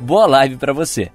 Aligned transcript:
Boa 0.00 0.26
live 0.26 0.56
para 0.56 0.72
você! 0.72 1.10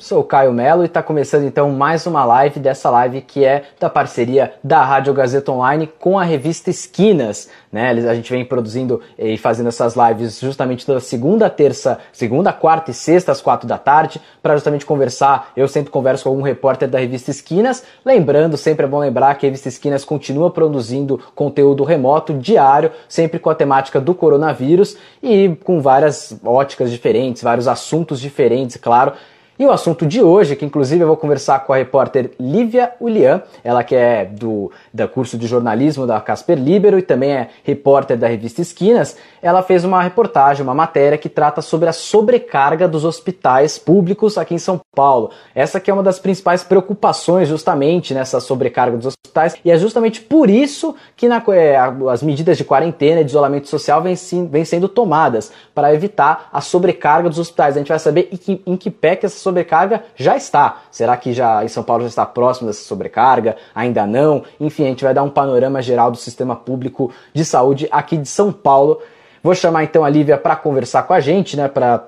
Sou 0.00 0.24
Caio 0.24 0.50
Melo 0.50 0.82
e 0.82 0.86
está 0.86 1.02
começando 1.02 1.44
então 1.44 1.70
mais 1.72 2.06
uma 2.06 2.24
live 2.24 2.58
dessa 2.58 2.88
live 2.88 3.20
que 3.20 3.44
é 3.44 3.64
da 3.78 3.90
parceria 3.90 4.54
da 4.64 4.82
Rádio 4.82 5.12
Gazeta 5.12 5.52
Online 5.52 5.86
com 5.86 6.18
a 6.18 6.24
revista 6.24 6.70
Esquinas. 6.70 7.50
Né? 7.70 7.90
A 7.90 8.14
gente 8.14 8.32
vem 8.32 8.42
produzindo 8.42 9.02
e 9.18 9.36
fazendo 9.36 9.68
essas 9.68 9.94
lives 9.96 10.40
justamente 10.40 10.86
toda 10.86 11.00
segunda, 11.00 11.50
terça, 11.50 11.98
segunda, 12.14 12.50
quarta 12.50 12.92
e 12.92 12.94
sexta 12.94 13.30
às 13.30 13.42
quatro 13.42 13.68
da 13.68 13.76
tarde 13.76 14.22
para 14.42 14.54
justamente 14.54 14.86
conversar. 14.86 15.52
Eu 15.54 15.68
sempre 15.68 15.90
converso 15.92 16.24
com 16.24 16.30
algum 16.30 16.42
repórter 16.42 16.88
da 16.88 16.98
revista 16.98 17.30
Esquinas. 17.30 17.84
Lembrando, 18.02 18.56
sempre 18.56 18.86
é 18.86 18.88
bom 18.88 19.00
lembrar 19.00 19.34
que 19.34 19.44
a 19.44 19.48
revista 19.48 19.68
Esquinas 19.68 20.02
continua 20.02 20.50
produzindo 20.50 21.20
conteúdo 21.34 21.84
remoto 21.84 22.32
diário, 22.32 22.90
sempre 23.06 23.38
com 23.38 23.50
a 23.50 23.54
temática 23.54 24.00
do 24.00 24.14
coronavírus 24.14 24.96
e 25.22 25.54
com 25.62 25.78
várias 25.82 26.40
óticas 26.42 26.90
diferentes, 26.90 27.42
vários 27.42 27.68
assuntos 27.68 28.18
diferentes, 28.18 28.78
claro. 28.78 29.12
E 29.60 29.66
o 29.66 29.70
assunto 29.70 30.06
de 30.06 30.22
hoje, 30.22 30.56
que 30.56 30.64
inclusive 30.64 31.02
eu 31.02 31.06
vou 31.06 31.18
conversar 31.18 31.66
com 31.66 31.74
a 31.74 31.76
repórter 31.76 32.30
Lívia 32.40 32.92
Ulian, 32.98 33.42
ela 33.62 33.84
que 33.84 33.94
é 33.94 34.24
do, 34.24 34.72
do 34.90 35.06
curso 35.06 35.36
de 35.36 35.46
jornalismo 35.46 36.06
da 36.06 36.18
Casper 36.18 36.58
Libero 36.58 36.98
e 36.98 37.02
também 37.02 37.32
é 37.32 37.50
repórter 37.62 38.16
da 38.16 38.26
revista 38.26 38.62
Esquinas, 38.62 39.18
ela 39.42 39.62
fez 39.62 39.84
uma 39.84 40.02
reportagem, 40.02 40.62
uma 40.62 40.72
matéria 40.72 41.18
que 41.18 41.28
trata 41.28 41.60
sobre 41.60 41.90
a 41.90 41.92
sobrecarga 41.92 42.88
dos 42.88 43.04
hospitais 43.04 43.78
públicos 43.78 44.38
aqui 44.38 44.54
em 44.54 44.58
São 44.58 44.80
Paulo. 44.96 45.30
Essa 45.54 45.78
que 45.78 45.90
é 45.90 45.94
uma 45.94 46.02
das 46.02 46.18
principais 46.18 46.64
preocupações 46.64 47.46
justamente 47.46 48.14
nessa 48.14 48.40
sobrecarga 48.40 48.96
dos 48.96 49.08
hospitais 49.08 49.56
e 49.62 49.70
é 49.70 49.76
justamente 49.76 50.22
por 50.22 50.48
isso 50.48 50.94
que 51.14 51.28
na, 51.28 51.42
é, 51.50 51.76
as 52.10 52.22
medidas 52.22 52.56
de 52.56 52.64
quarentena 52.64 53.20
e 53.20 53.24
de 53.24 53.30
isolamento 53.30 53.68
social 53.68 54.02
vêm, 54.02 54.14
vêm 54.50 54.64
sendo 54.64 54.88
tomadas 54.88 55.52
para 55.74 55.92
evitar 55.94 56.48
a 56.50 56.62
sobrecarga 56.62 57.28
dos 57.28 57.38
hospitais. 57.38 57.76
A 57.76 57.78
gente 57.78 57.88
vai 57.88 57.98
saber 57.98 58.28
em 58.32 58.36
que, 58.38 58.62
em 58.66 58.76
que 58.76 58.90
pé 58.90 59.16
que 59.16 59.26
essa 59.26 59.38
sobrecarga 59.50 60.04
já 60.16 60.36
está. 60.36 60.82
Será 60.90 61.16
que 61.16 61.32
já 61.32 61.64
em 61.64 61.68
São 61.68 61.82
Paulo 61.82 62.02
já 62.02 62.08
está 62.08 62.26
próximo 62.26 62.68
dessa 62.68 62.82
sobrecarga? 62.82 63.56
Ainda 63.74 64.06
não? 64.06 64.44
Enfim, 64.58 64.84
a 64.84 64.88
gente 64.88 65.04
vai 65.04 65.12
dar 65.12 65.22
um 65.22 65.30
panorama 65.30 65.82
geral 65.82 66.10
do 66.10 66.16
sistema 66.16 66.56
público 66.56 67.12
de 67.34 67.44
saúde 67.44 67.88
aqui 67.90 68.16
de 68.16 68.28
São 68.28 68.52
Paulo. 68.52 69.00
Vou 69.42 69.54
chamar 69.54 69.84
então 69.84 70.04
a 70.04 70.08
Lívia 70.08 70.38
para 70.38 70.56
conversar 70.56 71.02
com 71.04 71.12
a 71.12 71.20
gente, 71.20 71.56
né, 71.56 71.68
para 71.68 72.04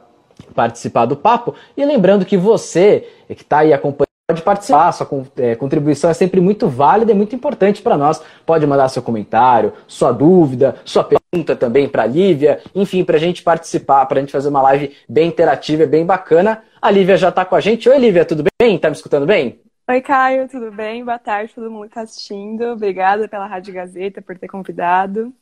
participar 0.54 1.06
do 1.06 1.16
papo. 1.16 1.54
E 1.76 1.84
lembrando 1.84 2.24
que 2.24 2.36
você 2.36 3.08
que 3.28 3.42
está 3.42 3.58
aí 3.58 3.72
acompanhando 3.72 4.12
pode 4.28 4.42
participar, 4.42 4.92
sua 4.92 5.08
é, 5.36 5.54
contribuição 5.54 6.08
é 6.08 6.14
sempre 6.14 6.40
muito 6.40 6.68
válida 6.68 7.12
e 7.12 7.14
muito 7.14 7.34
importante 7.34 7.82
para 7.82 7.96
nós. 7.96 8.22
Pode 8.46 8.66
mandar 8.66 8.88
seu 8.88 9.02
comentário, 9.02 9.72
sua 9.86 10.12
dúvida, 10.12 10.76
sua 10.84 11.02
pergunta 11.04 11.22
também 11.56 11.88
para 11.88 12.02
a 12.02 12.06
Lívia, 12.06 12.61
enfim, 12.75 13.02
para 13.02 13.16
a 13.16 13.19
gente 13.19 13.42
participar, 13.42 14.05
para 14.05 14.19
a 14.19 14.20
gente 14.20 14.30
fazer 14.30 14.50
uma 14.50 14.61
live 14.61 14.94
bem 15.08 15.28
interativa 15.28 15.86
bem 15.86 16.05
bacana. 16.05 16.62
A 16.80 16.91
Lívia 16.91 17.16
já 17.16 17.30
está 17.30 17.42
com 17.42 17.55
a 17.55 17.61
gente. 17.61 17.88
Oi, 17.88 17.98
Lívia, 17.98 18.22
tudo 18.22 18.44
bem? 18.61 18.77
Está 18.77 18.91
me 18.91 18.97
escutando 18.97 19.25
bem? 19.25 19.58
Oi, 19.88 20.00
Caio, 20.03 20.47
tudo 20.47 20.70
bem? 20.70 21.03
Boa 21.03 21.19
tarde, 21.19 21.54
todo 21.54 21.70
mundo 21.70 21.84
que 21.84 21.88
está 21.88 22.03
assistindo. 22.03 22.72
Obrigada 22.72 23.26
pela 23.28 23.47
Rádio 23.47 23.72
Gazeta, 23.72 24.20
por 24.20 24.37
ter 24.37 24.47
convidado. 24.47 25.32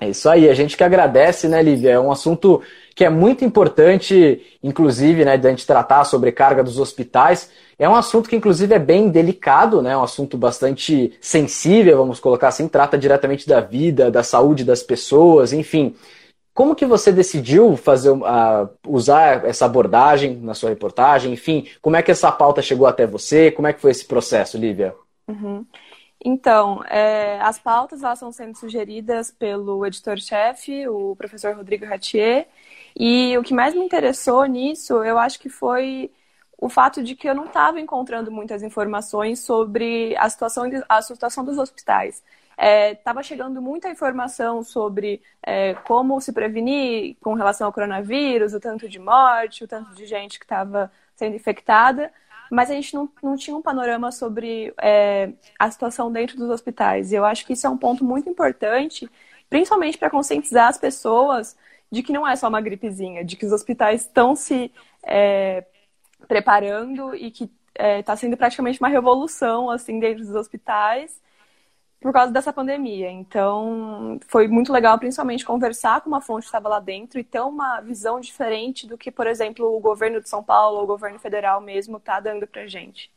É 0.00 0.08
isso 0.08 0.30
aí, 0.30 0.48
a 0.48 0.54
gente 0.54 0.78
que 0.78 0.82
agradece, 0.82 1.46
né, 1.46 1.62
Lívia? 1.62 1.90
É 1.90 2.00
um 2.00 2.10
assunto 2.10 2.62
que 2.94 3.04
é 3.04 3.10
muito 3.10 3.44
importante, 3.44 4.40
inclusive, 4.62 5.26
né, 5.26 5.36
da 5.36 5.50
gente 5.50 5.66
tratar 5.66 6.00
a 6.00 6.04
sobrecarga 6.04 6.64
dos 6.64 6.78
hospitais. 6.78 7.50
É 7.78 7.86
um 7.86 7.94
assunto 7.94 8.28
que, 8.28 8.34
inclusive, 8.34 8.74
é 8.74 8.78
bem 8.78 9.10
delicado, 9.10 9.82
né? 9.82 9.92
É 9.92 9.96
um 9.96 10.02
assunto 10.02 10.38
bastante 10.38 11.12
sensível, 11.20 11.98
vamos 11.98 12.18
colocar 12.18 12.48
assim, 12.48 12.66
trata 12.66 12.96
diretamente 12.96 13.46
da 13.46 13.60
vida, 13.60 14.10
da 14.10 14.22
saúde 14.22 14.64
das 14.64 14.82
pessoas, 14.82 15.52
enfim. 15.52 15.94
Como 16.54 16.74
que 16.74 16.86
você 16.86 17.12
decidiu 17.12 17.76
fazer 17.76 18.10
uh, 18.10 18.68
usar 18.88 19.44
essa 19.44 19.66
abordagem 19.66 20.36
na 20.36 20.54
sua 20.54 20.70
reportagem? 20.70 21.32
Enfim, 21.32 21.66
como 21.82 21.96
é 21.96 22.02
que 22.02 22.10
essa 22.10 22.32
pauta 22.32 22.62
chegou 22.62 22.86
até 22.86 23.06
você? 23.06 23.50
Como 23.50 23.68
é 23.68 23.72
que 23.72 23.80
foi 23.80 23.90
esse 23.90 24.06
processo, 24.06 24.56
Lívia? 24.56 24.94
Uhum. 25.28 25.64
Então, 26.22 26.82
é, 26.84 27.40
as 27.40 27.58
pautas 27.58 28.02
elas 28.02 28.18
estão 28.18 28.30
sendo 28.30 28.56
sugeridas 28.56 29.30
pelo 29.30 29.86
editor-chefe, 29.86 30.86
o 30.86 31.16
professor 31.16 31.54
Rodrigo 31.56 31.86
Ratier, 31.86 32.46
e 32.94 33.36
o 33.38 33.42
que 33.42 33.54
mais 33.54 33.74
me 33.74 33.80
interessou 33.80 34.44
nisso, 34.44 35.02
eu 35.02 35.18
acho 35.18 35.40
que 35.40 35.48
foi 35.48 36.10
o 36.58 36.68
fato 36.68 37.02
de 37.02 37.16
que 37.16 37.28
eu 37.28 37.34
não 37.34 37.46
estava 37.46 37.80
encontrando 37.80 38.30
muitas 38.30 38.62
informações 38.62 39.40
sobre 39.40 40.14
a 40.18 40.28
situação, 40.28 40.64
a 40.88 41.00
situação 41.02 41.44
dos 41.44 41.56
hospitais. 41.58 42.22
Estava 42.58 43.20
é, 43.20 43.22
chegando 43.22 43.62
muita 43.62 43.88
informação 43.88 44.62
sobre 44.62 45.22
é, 45.42 45.72
como 45.86 46.20
se 46.20 46.32
prevenir 46.32 47.16
com 47.22 47.32
relação 47.32 47.66
ao 47.66 47.72
coronavírus, 47.72 48.52
o 48.52 48.60
tanto 48.60 48.86
de 48.86 48.98
morte, 48.98 49.64
o 49.64 49.68
tanto 49.68 49.94
de 49.94 50.04
gente 50.04 50.38
que 50.38 50.44
estava 50.44 50.92
sendo 51.16 51.34
infectada, 51.36 52.12
mas 52.50 52.70
a 52.70 52.74
gente 52.74 52.94
não, 52.94 53.08
não 53.22 53.36
tinha 53.36 53.56
um 53.56 53.62
panorama 53.62 54.10
sobre 54.10 54.74
é, 54.80 55.32
a 55.58 55.70
situação 55.70 56.10
dentro 56.10 56.36
dos 56.36 56.50
hospitais. 56.50 57.12
E 57.12 57.14
eu 57.14 57.24
acho 57.24 57.46
que 57.46 57.52
isso 57.52 57.66
é 57.66 57.70
um 57.70 57.78
ponto 57.78 58.04
muito 58.04 58.28
importante, 58.28 59.08
principalmente 59.48 59.96
para 59.96 60.10
conscientizar 60.10 60.68
as 60.68 60.76
pessoas 60.76 61.56
de 61.90 62.02
que 62.02 62.12
não 62.12 62.26
é 62.26 62.36
só 62.36 62.48
uma 62.48 62.60
gripezinha, 62.60 63.24
de 63.24 63.36
que 63.36 63.46
os 63.46 63.52
hospitais 63.52 64.02
estão 64.02 64.34
se 64.34 64.72
é, 65.02 65.64
preparando 66.28 67.14
e 67.14 67.30
que 67.30 67.44
está 67.44 67.54
é, 67.74 68.02
tá 68.02 68.16
sendo 68.16 68.36
praticamente 68.36 68.80
uma 68.80 68.88
revolução 68.88 69.70
assim 69.70 69.98
dentro 69.98 70.24
dos 70.24 70.34
hospitais 70.34 71.20
por 72.00 72.12
causa 72.12 72.32
dessa 72.32 72.52
pandemia. 72.52 73.10
Então, 73.10 74.18
foi 74.26 74.48
muito 74.48 74.72
legal, 74.72 74.98
principalmente, 74.98 75.44
conversar 75.44 76.00
com 76.00 76.08
uma 76.08 76.20
fonte 76.20 76.42
que 76.42 76.48
estava 76.48 76.68
lá 76.68 76.80
dentro 76.80 77.20
e 77.20 77.24
ter 77.24 77.40
uma 77.40 77.80
visão 77.80 78.18
diferente 78.20 78.86
do 78.86 78.96
que, 78.96 79.10
por 79.10 79.26
exemplo, 79.26 79.76
o 79.76 79.80
governo 79.80 80.20
de 80.20 80.28
São 80.28 80.42
Paulo 80.42 80.78
ou 80.78 80.84
o 80.84 80.86
governo 80.86 81.18
federal 81.18 81.60
mesmo 81.60 81.98
está 81.98 82.18
dando 82.18 82.46
para 82.46 82.66
gente. 82.66 83.10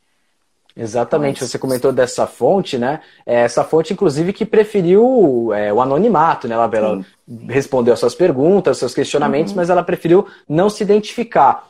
Exatamente, 0.76 1.40
Mas... 1.40 1.50
você 1.50 1.58
comentou 1.58 1.92
dessa 1.92 2.26
fonte, 2.26 2.76
né? 2.76 3.00
É, 3.24 3.42
essa 3.42 3.62
fonte, 3.62 3.92
inclusive, 3.92 4.32
que 4.32 4.44
preferiu 4.44 5.52
é, 5.54 5.72
o 5.72 5.80
anonimato, 5.80 6.48
né? 6.48 6.54
Ela, 6.54 7.04
respondeu 7.48 7.94
as 7.94 8.00
suas 8.00 8.14
perguntas, 8.14 8.78
seus 8.78 8.92
questionamentos, 8.92 9.52
uhum. 9.52 9.56
mas 9.56 9.70
ela 9.70 9.84
preferiu 9.84 10.26
não 10.48 10.68
se 10.68 10.82
identificar. 10.82 11.68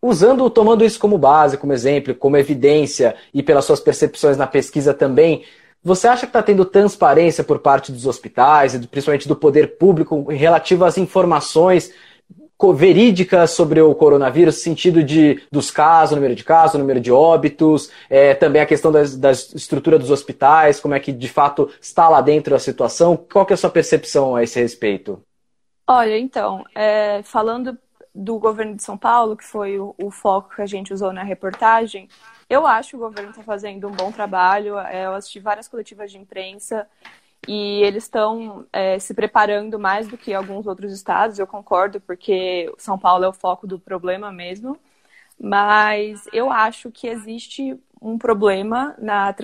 Usando, 0.00 0.48
tomando 0.48 0.84
isso 0.84 0.98
como 0.98 1.18
base, 1.18 1.58
como 1.58 1.72
exemplo, 1.72 2.14
como 2.14 2.36
evidência 2.36 3.16
e 3.34 3.42
pelas 3.42 3.64
suas 3.64 3.80
percepções 3.80 4.36
na 4.36 4.46
pesquisa 4.46 4.94
também, 4.94 5.44
você 5.88 6.06
acha 6.06 6.26
que 6.26 6.30
está 6.30 6.42
tendo 6.42 6.64
transparência 6.64 7.42
por 7.42 7.58
parte 7.58 7.90
dos 7.90 8.06
hospitais 8.06 8.74
e 8.74 8.86
principalmente 8.86 9.26
do 9.26 9.34
poder 9.34 9.78
público 9.78 10.30
relativo 10.30 10.84
às 10.84 10.98
informações 10.98 11.92
verídicas 12.74 13.52
sobre 13.52 13.80
o 13.80 13.94
coronavírus, 13.94 14.56
sentido 14.56 15.02
de 15.02 15.42
dos 15.50 15.70
casos, 15.70 16.16
número 16.16 16.34
de 16.34 16.44
casos, 16.44 16.78
número 16.78 17.00
de 17.00 17.10
óbitos, 17.10 17.90
é, 18.10 18.34
também 18.34 18.60
a 18.60 18.66
questão 18.66 18.90
da, 18.90 19.02
da 19.04 19.30
estrutura 19.30 19.98
dos 19.98 20.10
hospitais, 20.10 20.80
como 20.80 20.94
é 20.94 21.00
que 21.00 21.12
de 21.12 21.28
fato 21.28 21.70
está 21.80 22.08
lá 22.08 22.20
dentro 22.20 22.54
a 22.54 22.58
situação? 22.58 23.16
Qual 23.16 23.46
que 23.46 23.52
é 23.52 23.54
a 23.54 23.56
sua 23.56 23.70
percepção 23.70 24.36
a 24.36 24.42
esse 24.42 24.60
respeito? 24.60 25.22
Olha, 25.86 26.18
então, 26.18 26.64
é, 26.74 27.22
falando 27.22 27.78
do 28.18 28.38
governo 28.38 28.74
de 28.74 28.82
São 28.82 28.98
Paulo, 28.98 29.36
que 29.36 29.44
foi 29.44 29.78
o, 29.78 29.94
o 29.96 30.10
foco 30.10 30.54
que 30.56 30.62
a 30.62 30.66
gente 30.66 30.92
usou 30.92 31.12
na 31.12 31.22
reportagem, 31.22 32.08
eu 32.50 32.66
acho 32.66 32.90
que 32.90 32.96
o 32.96 32.98
governo 32.98 33.30
está 33.30 33.42
fazendo 33.44 33.86
um 33.86 33.92
bom 33.92 34.10
trabalho. 34.10 34.78
É, 34.78 35.06
eu 35.06 35.14
assisti 35.14 35.38
várias 35.38 35.68
coletivas 35.68 36.10
de 36.10 36.18
imprensa 36.18 36.88
e 37.46 37.80
eles 37.82 38.04
estão 38.04 38.66
é, 38.72 38.98
se 38.98 39.14
preparando 39.14 39.78
mais 39.78 40.08
do 40.08 40.18
que 40.18 40.34
alguns 40.34 40.66
outros 40.66 40.92
estados. 40.92 41.38
Eu 41.38 41.46
concordo, 41.46 42.00
porque 42.00 42.72
São 42.76 42.98
Paulo 42.98 43.24
é 43.24 43.28
o 43.28 43.32
foco 43.32 43.66
do 43.66 43.78
problema 43.78 44.32
mesmo. 44.32 44.76
Mas 45.40 46.26
eu 46.32 46.50
acho 46.50 46.90
que 46.90 47.06
existe 47.06 47.78
um 48.02 48.18
problema 48.18 48.96
na, 48.98 49.34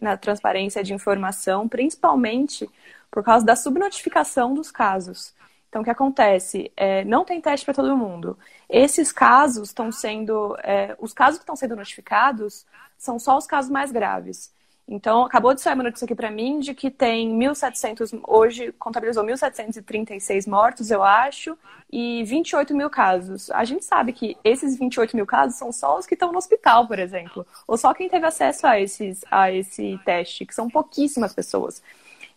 na 0.00 0.16
transparência 0.16 0.82
de 0.82 0.92
informação, 0.92 1.68
principalmente 1.68 2.68
por 3.10 3.22
causa 3.22 3.46
da 3.46 3.54
subnotificação 3.54 4.52
dos 4.52 4.70
casos. 4.72 5.32
Então, 5.68 5.82
o 5.82 5.84
que 5.84 5.90
acontece? 5.90 6.72
É, 6.76 7.04
não 7.04 7.24
tem 7.24 7.40
teste 7.40 7.64
para 7.64 7.74
todo 7.74 7.96
mundo. 7.96 8.38
Esses 8.68 9.12
casos 9.12 9.68
estão 9.68 9.92
sendo. 9.92 10.56
É, 10.62 10.96
os 10.98 11.12
casos 11.12 11.38
que 11.38 11.42
estão 11.42 11.56
sendo 11.56 11.76
notificados 11.76 12.64
são 12.96 13.18
só 13.18 13.36
os 13.36 13.46
casos 13.46 13.70
mais 13.70 13.92
graves. 13.92 14.54
Então, 14.88 15.24
acabou 15.24 15.52
de 15.52 15.60
sair 15.60 15.74
uma 15.74 15.82
notícia 15.82 16.04
aqui 16.04 16.14
para 16.14 16.30
mim 16.30 16.60
de 16.60 16.72
que 16.72 16.92
tem 16.92 17.36
1.700, 17.36 18.20
hoje 18.22 18.70
contabilizou 18.78 19.24
1.736 19.24 20.48
mortos, 20.48 20.92
eu 20.92 21.02
acho, 21.02 21.58
e 21.90 22.22
28 22.22 22.72
mil 22.72 22.88
casos. 22.88 23.50
A 23.50 23.64
gente 23.64 23.84
sabe 23.84 24.12
que 24.12 24.36
esses 24.44 24.78
28 24.78 25.16
mil 25.16 25.26
casos 25.26 25.58
são 25.58 25.72
só 25.72 25.98
os 25.98 26.06
que 26.06 26.14
estão 26.14 26.30
no 26.30 26.38
hospital, 26.38 26.86
por 26.86 27.00
exemplo, 27.00 27.44
ou 27.66 27.76
só 27.76 27.92
quem 27.92 28.08
teve 28.08 28.26
acesso 28.26 28.64
a, 28.64 28.80
esses, 28.80 29.24
a 29.28 29.50
esse 29.50 29.98
teste, 30.04 30.46
que 30.46 30.54
são 30.54 30.70
pouquíssimas 30.70 31.34
pessoas. 31.34 31.82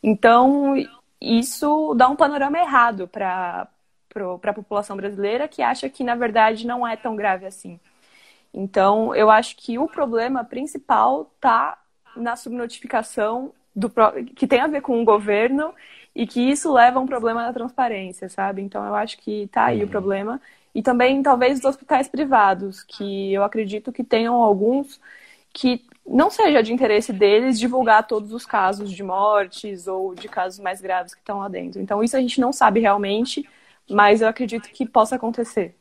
Então, 0.01 0.75
isso 1.21 1.93
dá 1.95 2.07
um 2.07 2.15
panorama 2.15 2.57
errado 2.57 3.07
para 3.07 3.67
a 4.43 4.53
população 4.53 4.95
brasileira 4.95 5.47
que 5.47 5.61
acha 5.61 5.89
que, 5.89 6.03
na 6.03 6.15
verdade, 6.15 6.65
não 6.65 6.87
é 6.87 6.95
tão 6.95 7.15
grave 7.15 7.45
assim. 7.45 7.79
Então, 8.53 9.13
eu 9.13 9.29
acho 9.29 9.55
que 9.57 9.77
o 9.77 9.87
problema 9.87 10.43
principal 10.43 11.31
está 11.35 11.77
na 12.15 12.35
subnotificação 12.35 13.53
do, 13.75 13.91
que 14.35 14.47
tem 14.47 14.59
a 14.59 14.67
ver 14.67 14.81
com 14.81 15.01
o 15.01 15.05
governo 15.05 15.73
e 16.15 16.25
que 16.25 16.41
isso 16.41 16.71
leva 16.73 16.99
a 16.99 17.01
um 17.01 17.07
problema 17.07 17.43
na 17.43 17.53
transparência, 17.53 18.27
sabe? 18.29 18.61
Então 18.61 18.85
eu 18.85 18.95
acho 18.95 19.17
que 19.19 19.47
tá 19.47 19.65
aí 19.65 19.79
uhum. 19.79 19.85
o 19.85 19.89
problema. 19.89 20.41
E 20.73 20.81
também 20.81 21.21
talvez 21.23 21.59
os 21.59 21.65
hospitais 21.65 22.07
privados, 22.07 22.83
que 22.83 23.33
eu 23.33 23.43
acredito 23.43 23.91
que 23.91 24.03
tenham 24.03 24.35
alguns 24.35 24.99
que 25.53 25.85
não 26.09 26.29
seja 26.29 26.63
de 26.63 26.73
interesse 26.73 27.13
deles 27.13 27.59
divulgar 27.59 28.07
todos 28.07 28.33
os 28.33 28.45
casos 28.45 28.91
de 28.91 29.03
mortes 29.03 29.87
ou 29.87 30.15
de 30.15 30.27
casos 30.27 30.59
mais 30.59 30.81
graves 30.81 31.13
que 31.13 31.19
estão 31.19 31.39
lá 31.39 31.47
dentro. 31.47 31.81
Então 31.81 32.03
isso 32.03 32.17
a 32.17 32.19
gente 32.19 32.41
não 32.41 32.51
sabe 32.51 32.79
realmente, 32.79 33.47
mas 33.89 34.21
eu 34.21 34.27
acredito 34.27 34.69
que 34.69 34.87
possa 34.87 35.15
acontecer. 35.15 35.75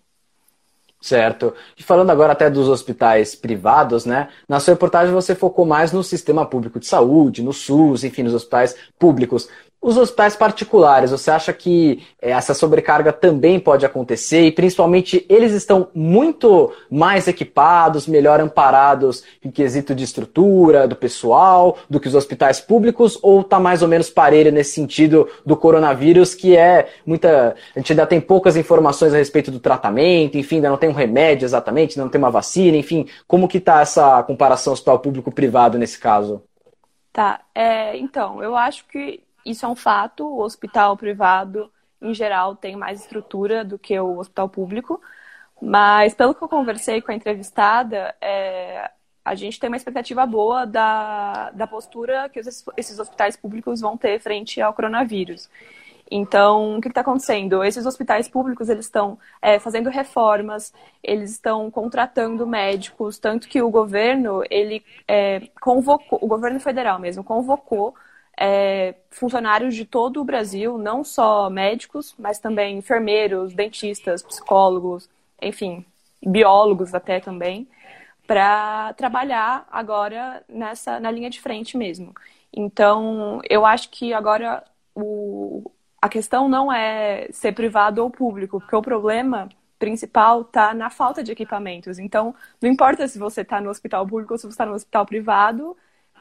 Certo. 1.01 1.55
E 1.77 1.83
falando 1.83 2.11
agora 2.11 2.33
até 2.33 2.51
dos 2.51 2.69
hospitais 2.69 3.35
privados, 3.37 4.05
né? 4.05 4.29
Na 4.49 4.59
sua 4.59 4.75
reportagem 4.75 5.15
você 5.15 5.35
focou 5.35 5.65
mais 5.65 5.93
no 5.93 6.03
sistema 6.03 6.45
público 6.45 6.81
de 6.81 6.87
saúde, 6.87 7.43
no 7.43 7.53
SUS, 7.53 8.03
enfim, 8.03 8.25
nos 8.25 8.35
hospitais 8.35 8.77
públicos. 8.99 9.49
Os 9.81 9.97
hospitais 9.97 10.35
particulares, 10.35 11.13
você 11.13 11.31
acha 11.31 11.53
que 11.53 12.03
eh, 12.21 12.31
essa 12.31 12.53
sobrecarga 12.53 13.13
também 13.13 13.61
pode 13.61 13.87
acontecer 13.87 14.43
e 14.43 14.51
principalmente 14.51 15.25
eles 15.29 15.53
estão 15.53 15.89
muito 15.95 16.73
mais 16.91 17.29
equipados, 17.29 18.09
melhor 18.09 18.41
amparados 18.41 19.23
em 19.43 19.53
quesito 19.53 19.95
de 19.95 20.03
estrutura, 20.03 20.89
do 20.89 20.97
pessoal, 20.97 21.79
do 21.89 22.01
que 22.01 22.09
os 22.09 22.17
hospitais 22.17 22.59
públicos 22.59 23.21
ou 23.23 23.43
está 23.43 23.61
mais 23.61 23.81
ou 23.81 23.87
menos 23.87 24.11
parelho 24.11 24.51
nesse 24.51 24.73
sentido 24.73 25.29
do 25.47 25.57
coronavírus, 25.57 26.35
que 26.35 26.57
é 26.57 26.89
muita. 27.07 27.55
A 27.75 27.79
gente 27.79 27.93
ainda 27.93 28.07
tem 28.07 28.21
poucas 28.21 28.57
informações 28.57 29.15
a 29.15 29.17
respeito 29.17 29.53
do 29.53 29.61
tratamento, 29.61 30.37
enfim, 30.37 30.57
ainda 30.57 30.71
não 30.71 30.77
tem 30.77 30.89
um 30.89 30.93
remédio 30.93 31.47
exatamente, 31.47 31.97
não 31.97 32.09
tem 32.09 32.21
uma 32.21 32.33
vacina, 32.33 32.77
enfim, 32.77 33.07
como 33.29 33.47
que 33.47 33.59
está 33.59 33.81
essa 33.81 34.25
comparação 34.25 34.73
hospital 34.73 34.99
público-privado 34.99 35.79
nesse 35.79 36.01
caso? 36.01 36.43
Tá, 37.13 37.41
é, 37.55 37.97
então, 37.97 38.43
eu 38.43 38.57
acho 38.57 38.85
que 38.89 39.23
isso 39.50 39.67
é 39.67 39.69
um 39.69 39.77
fato. 39.77 40.27
O 40.27 40.41
hospital 40.41 40.97
privado, 40.97 41.73
em 42.00 42.15
geral, 42.15 42.56
tem 42.56 42.77
mais 42.77 43.00
estrutura 43.00 43.65
do 43.65 43.79
que 43.79 43.99
o 43.99 44.19
hospital 44.19 44.49
público. 44.49 45.00
Mas, 45.61 46.15
pelo 46.15 46.35
que 46.35 46.43
eu 46.43 46.49
conversei 46.49 47.00
com 47.03 47.11
a 47.11 47.15
entrevistada, 47.15 48.15
é, 48.21 48.91
a 49.25 49.35
gente 49.35 49.59
tem 49.61 49.69
uma 49.69 49.77
expectativa 49.77 50.25
boa 50.25 50.65
da, 50.65 51.50
da 51.50 51.67
postura 51.67 52.29
que 52.29 52.39
esses, 52.39 52.99
hospitais 52.99 53.37
públicos 53.37 53.81
vão 53.81 53.97
ter 53.97 54.19
frente 54.21 54.61
ao 54.61 54.73
coronavírus. 54.73 55.49
Então, 56.11 56.79
o 56.79 56.81
que 56.81 56.89
está 56.89 57.03
acontecendo? 57.03 57.62
Esses 57.62 57.85
hospitais 57.85 58.29
públicos 58.29 58.71
eles 58.71 58.87
estão 58.87 59.19
é, 59.43 59.59
fazendo 59.59 59.91
reformas, 59.91 60.73
eles 61.03 61.33
estão 61.33 61.71
contratando 61.71 62.47
médicos, 62.47 63.19
tanto 63.19 63.47
que 63.47 63.61
o 63.61 63.71
governo 63.71 64.43
ele 64.51 64.83
é, 65.06 65.49
convocou, 65.61 66.19
o 66.23 66.27
governo 66.27 66.59
federal 66.61 66.99
mesmo 66.99 67.23
convocou 67.23 67.94
é, 68.38 68.94
funcionários 69.11 69.75
de 69.75 69.85
todo 69.85 70.20
o 70.20 70.25
Brasil, 70.25 70.79
não 70.79 71.02
só 71.02 71.50
médicos, 71.50 72.14
mas 72.17 72.38
também 72.38 72.79
enfermeiros, 72.79 73.52
dentistas, 73.52 74.23
psicólogos, 74.23 75.11
enfim, 75.43 75.85
biólogos 76.25 76.94
até 76.94 77.19
também, 77.19 77.69
para 78.26 78.93
trabalhar 78.94 79.67
agora 79.70 80.44
nessa 80.49 81.00
na 81.00 81.11
linha 81.11 81.31
de 81.31 81.40
frente 81.40 81.76
mesmo. 81.76 82.14
Então, 82.52 83.40
eu 83.50 83.67
acho 83.67 83.90
que 83.90 84.12
agora 84.14 84.64
o, 84.94 85.70
a 86.00 86.08
questão 86.08 86.49
não 86.49 86.73
é 86.73 87.29
ser 87.32 87.52
privado 87.52 88.02
ou 88.02 88.11
público, 88.11 88.61
porque 88.61 88.76
o 88.76 88.82
problema 88.82 89.49
principal 89.79 90.43
está 90.43 90.75
na 90.75 90.91
falta 90.91 91.23
de 91.25 91.32
equipamentos. 91.32 91.99
Então, 91.99 92.34
não 92.61 92.70
importa 92.70 93.06
se 93.08 93.19
você 93.19 93.43
está 93.43 93.61
no 93.61 93.70
hospital 93.70 94.06
público 94.06 94.34
ou 94.34 94.38
se 94.38 94.46
você 94.46 94.55
está 94.55 94.67
no 94.67 94.75
hospital 94.75 95.06
privado, 95.06 95.76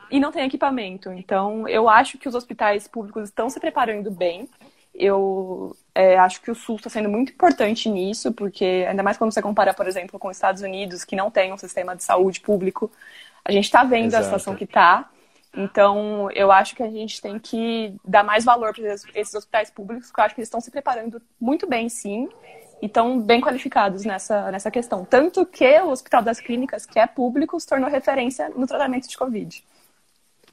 e 0.09 0.19
não 0.19 0.31
tem 0.31 0.45
equipamento. 0.45 1.11
Então, 1.11 1.67
eu 1.67 1.89
acho 1.89 2.17
que 2.17 2.27
os 2.27 2.35
hospitais 2.35 2.87
públicos 2.87 3.25
estão 3.25 3.49
se 3.49 3.59
preparando 3.59 4.09
bem. 4.11 4.49
Eu 4.93 5.75
é, 5.93 6.17
acho 6.17 6.41
que 6.41 6.49
o 6.49 6.55
SUS 6.55 6.77
está 6.77 6.89
sendo 6.89 7.09
muito 7.09 7.31
importante 7.31 7.89
nisso, 7.89 8.31
porque 8.31 8.85
ainda 8.89 9.03
mais 9.03 9.17
quando 9.17 9.31
você 9.31 9.41
compara, 9.41 9.73
por 9.73 9.87
exemplo, 9.87 10.17
com 10.17 10.27
os 10.27 10.37
Estados 10.37 10.61
Unidos, 10.61 11.03
que 11.03 11.15
não 11.15 11.29
tem 11.29 11.53
um 11.53 11.57
sistema 11.57 11.95
de 11.95 12.03
saúde 12.03 12.39
público, 12.39 12.91
a 13.45 13.51
gente 13.51 13.65
está 13.65 13.83
vendo 13.83 14.07
Exato. 14.07 14.21
a 14.21 14.25
situação 14.25 14.55
que 14.55 14.63
está. 14.63 15.09
Então, 15.55 16.29
eu 16.31 16.51
acho 16.51 16.75
que 16.75 16.83
a 16.83 16.89
gente 16.89 17.21
tem 17.21 17.39
que 17.39 17.95
dar 18.05 18.23
mais 18.23 18.43
valor 18.43 18.73
para 18.73 18.93
esses 19.15 19.33
hospitais 19.33 19.69
públicos, 19.69 20.07
porque 20.07 20.21
eu 20.21 20.25
acho 20.25 20.35
que 20.35 20.41
eles 20.41 20.47
estão 20.47 20.61
se 20.61 20.69
preparando 20.69 21.21
muito 21.39 21.67
bem, 21.67 21.89
sim, 21.89 22.29
e 22.81 22.85
estão 22.85 23.19
bem 23.19 23.41
qualificados 23.41 24.05
nessa, 24.05 24.51
nessa 24.51 24.69
questão. 24.69 25.03
Tanto 25.03 25.45
que 25.45 25.79
o 25.81 25.89
Hospital 25.89 26.21
das 26.21 26.39
Clínicas, 26.39 26.85
que 26.85 26.99
é 26.99 27.07
público, 27.07 27.59
se 27.59 27.65
tornou 27.65 27.89
referência 27.89 28.49
no 28.49 28.67
tratamento 28.67 29.07
de 29.07 29.17
Covid. 29.17 29.63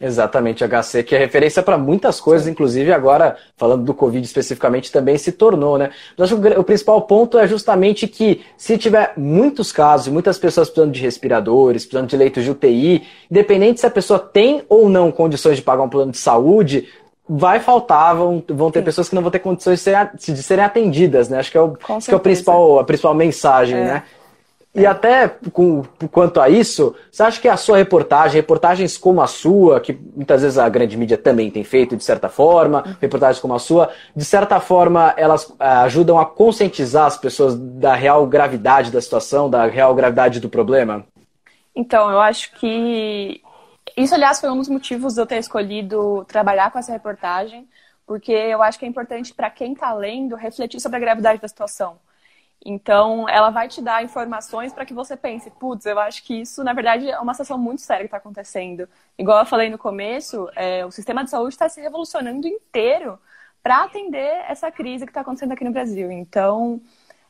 Exatamente, 0.01 0.65
HC, 0.65 1.05
que 1.05 1.15
é 1.15 1.19
referência 1.19 1.63
para 1.63 1.79
muitas 1.79 2.21
coisas, 2.21 2.49
inclusive 2.49 2.93
agora, 2.93 3.37
falando 3.57 3.85
do 3.85 3.95
Covid 3.95 4.25
especificamente, 4.27 4.91
também 4.91 5.17
se 5.17 5.31
tornou, 5.31 5.79
né? 5.79 5.91
Mas 6.19 6.33
acho 6.33 6.41
que 6.41 6.49
o 6.49 6.65
principal 6.65 7.01
ponto 7.03 7.39
é 7.39 7.47
justamente 7.47 8.09
que 8.09 8.43
se 8.57 8.77
tiver 8.77 9.13
muitos 9.17 9.71
casos, 9.71 10.09
muitas 10.09 10.37
pessoas 10.37 10.69
precisando 10.69 10.93
de 10.93 11.01
respiradores, 11.01 11.85
precisando 11.85 12.09
de 12.09 12.17
leitos 12.17 12.43
de 12.43 12.51
UTI, 12.51 13.05
independente 13.31 13.81
se 13.81 13.87
a 13.87 13.91
pessoa 13.91 14.19
tem 14.19 14.65
ou 14.69 14.89
não 14.89 15.13
condições 15.13 15.57
de 15.57 15.63
pagar 15.63 15.85
um 15.85 15.89
plano 15.89 16.11
de 16.11 16.19
saúde, 16.19 16.89
vai 17.29 17.61
faltar, 17.61 18.17
vão, 18.17 18.43
vão 18.49 18.73
ter 18.73 18.81
Sim. 18.81 18.85
pessoas 18.85 19.09
que 19.09 19.15
não 19.15 19.23
vão 19.23 19.31
ter 19.31 19.39
condições 19.39 19.79
de, 19.79 19.85
ser, 19.85 20.11
de 20.17 20.43
serem 20.43 20.65
atendidas, 20.65 21.29
né? 21.29 21.39
Acho 21.39 21.53
que 21.53 21.57
é, 21.57 21.61
o, 21.61 21.71
que 21.71 22.11
é 22.11 22.17
o 22.17 22.21
principal, 22.21 22.81
a 22.81 22.85
principal 22.85 23.15
mensagem, 23.15 23.79
é. 23.79 23.85
né? 23.85 24.03
E 24.75 24.85
até 24.85 25.29
com, 25.29 25.85
quanto 26.11 26.41
a 26.41 26.49
isso, 26.49 26.97
você 27.11 27.23
acha 27.23 27.41
que 27.41 27.49
a 27.49 27.57
sua 27.57 27.77
reportagem, 27.77 28.41
reportagens 28.41 28.99
como 28.99 29.23
a 29.23 29.27
sua, 29.29 29.81
que 29.81 29.93
muitas 29.93 30.43
vezes 30.43 30.59
a 30.59 30.69
grande 30.69 30.97
mídia 30.97 31.17
também 31.17 31.49
tem 31.49 31.63
feito 31.63 31.97
de 31.97 32.03
certa 32.03 32.29
forma, 32.29 32.83
uhum. 32.85 32.97
reportagens 33.01 33.41
como 33.41 33.55
a 33.55 33.61
sua, 33.61 33.91
de 34.17 34.25
certa 34.25 34.59
forma 34.59 35.15
elas 35.17 35.45
uh, 35.49 35.57
ajudam 35.85 36.19
a 36.19 36.27
conscientizar 36.27 37.07
as 37.07 37.17
pessoas 37.17 37.57
da 37.57 37.95
real 37.95 38.27
gravidade 38.27 38.91
da 38.91 39.01
situação, 39.01 39.49
da 39.49 39.67
real 39.67 39.95
gravidade 39.95 40.41
do 40.41 40.49
problema? 40.49 41.07
Então, 41.73 42.11
eu 42.11 42.21
acho 42.21 42.53
que 42.55 43.41
isso, 43.97 44.15
aliás, 44.15 44.41
foi 44.41 44.51
um 44.51 44.59
dos 44.59 44.69
motivos 44.69 45.15
de 45.15 45.21
eu 45.21 45.27
ter 45.27 45.39
escolhido 45.39 46.25
trabalhar 46.27 46.73
com 46.73 46.81
essa 46.81 46.93
reportagem, 46.93 47.69
porque 48.05 48.33
eu 48.33 48.61
acho 48.61 48.77
que 48.77 48.85
é 48.85 48.89
importante 48.89 49.33
para 49.33 49.51
quem 49.51 49.73
está 49.73 49.93
lendo 49.93 50.35
refletir 50.35 50.81
sobre 50.81 50.97
a 50.97 51.01
gravidade 51.01 51.41
da 51.41 51.47
situação. 51.47 51.97
Então, 52.65 53.29
ela 53.29 53.51
vai 53.51 53.69
te 53.69 53.83
dar 53.83 54.03
informações 54.03 54.73
para 54.73 54.87
que 54.87 54.95
você 54.95 55.17
pense, 55.17 55.51
putz, 55.51 55.85
eu 55.85 55.99
acho 55.99 56.25
que 56.25 56.41
isso, 56.41 56.65
na 56.65 56.73
verdade, 56.73 57.11
é 57.11 57.19
uma 57.21 57.35
situação 57.35 57.59
muito 57.59 57.83
séria 57.83 58.05
que 58.05 58.07
está 58.07 58.17
acontecendo. 58.17 58.89
Igual 59.19 59.41
eu 59.41 59.47
falei 59.47 59.69
no 59.69 59.77
começo, 59.77 60.49
é, 60.57 60.85
o 60.87 60.91
sistema 60.91 61.23
de 61.23 61.31
saúde 61.31 61.55
está 61.55 61.69
se 61.69 61.81
revolucionando 61.81 62.49
inteiro 62.49 63.19
para 63.63 63.85
atender 63.85 64.45
essa 64.49 64.71
crise 64.71 65.05
que 65.05 65.11
está 65.11 65.21
acontecendo 65.21 65.53
aqui 65.53 65.65
no 65.65 65.73
Brasil. 65.73 66.11
Então, 66.11 66.81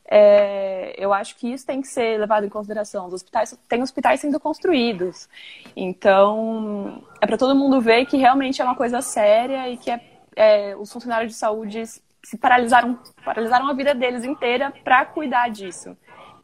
é, 0.07 0.93
eu 0.97 1.11
acho 1.11 1.35
que 1.35 1.51
isso 1.51 1.65
tem 1.65 1.81
que 1.81 1.87
ser 1.87 2.19
levado 2.19 2.45
em 2.45 2.49
consideração. 2.49 3.07
Os 3.07 3.13
hospitais, 3.13 3.57
tem 3.67 3.81
hospitais 3.81 4.21
sendo 4.21 4.39
construídos. 4.39 5.27
Então, 5.75 7.03
é 7.19 7.27
para 7.27 7.37
todo 7.37 7.55
mundo 7.55 7.81
ver 7.81 8.05
que 8.05 8.15
realmente 8.17 8.61
é 8.61 8.65
uma 8.65 8.75
coisa 8.75 9.01
séria 9.01 9.69
e 9.69 9.77
que 9.77 9.91
é, 9.91 10.01
é, 10.35 10.75
os 10.75 10.91
funcionários 10.91 11.33
de 11.33 11.37
saúde 11.37 11.83
se 12.25 12.37
paralisaram, 12.37 12.97
paralisaram 13.23 13.69
a 13.69 13.73
vida 13.73 13.93
deles 13.93 14.23
inteira 14.23 14.73
para 14.83 15.05
cuidar 15.05 15.47
disso. 15.49 15.95